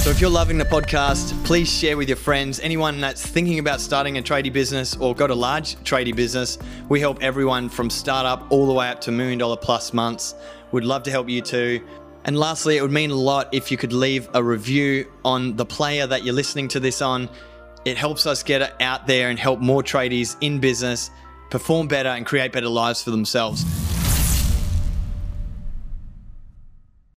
[0.03, 3.79] So if you're loving the podcast, please share with your friends, anyone that's thinking about
[3.79, 6.57] starting a tradie business or got a large tradie business.
[6.89, 10.35] We help everyone from startup all the way up to million dollar plus months.
[10.73, 11.87] We'd love to help you too.
[12.25, 15.65] And lastly, it would mean a lot if you could leave a review on the
[15.65, 17.29] player that you're listening to this on.
[17.85, 21.11] It helps us get it out there and help more tradies in business
[21.49, 23.63] perform better and create better lives for themselves.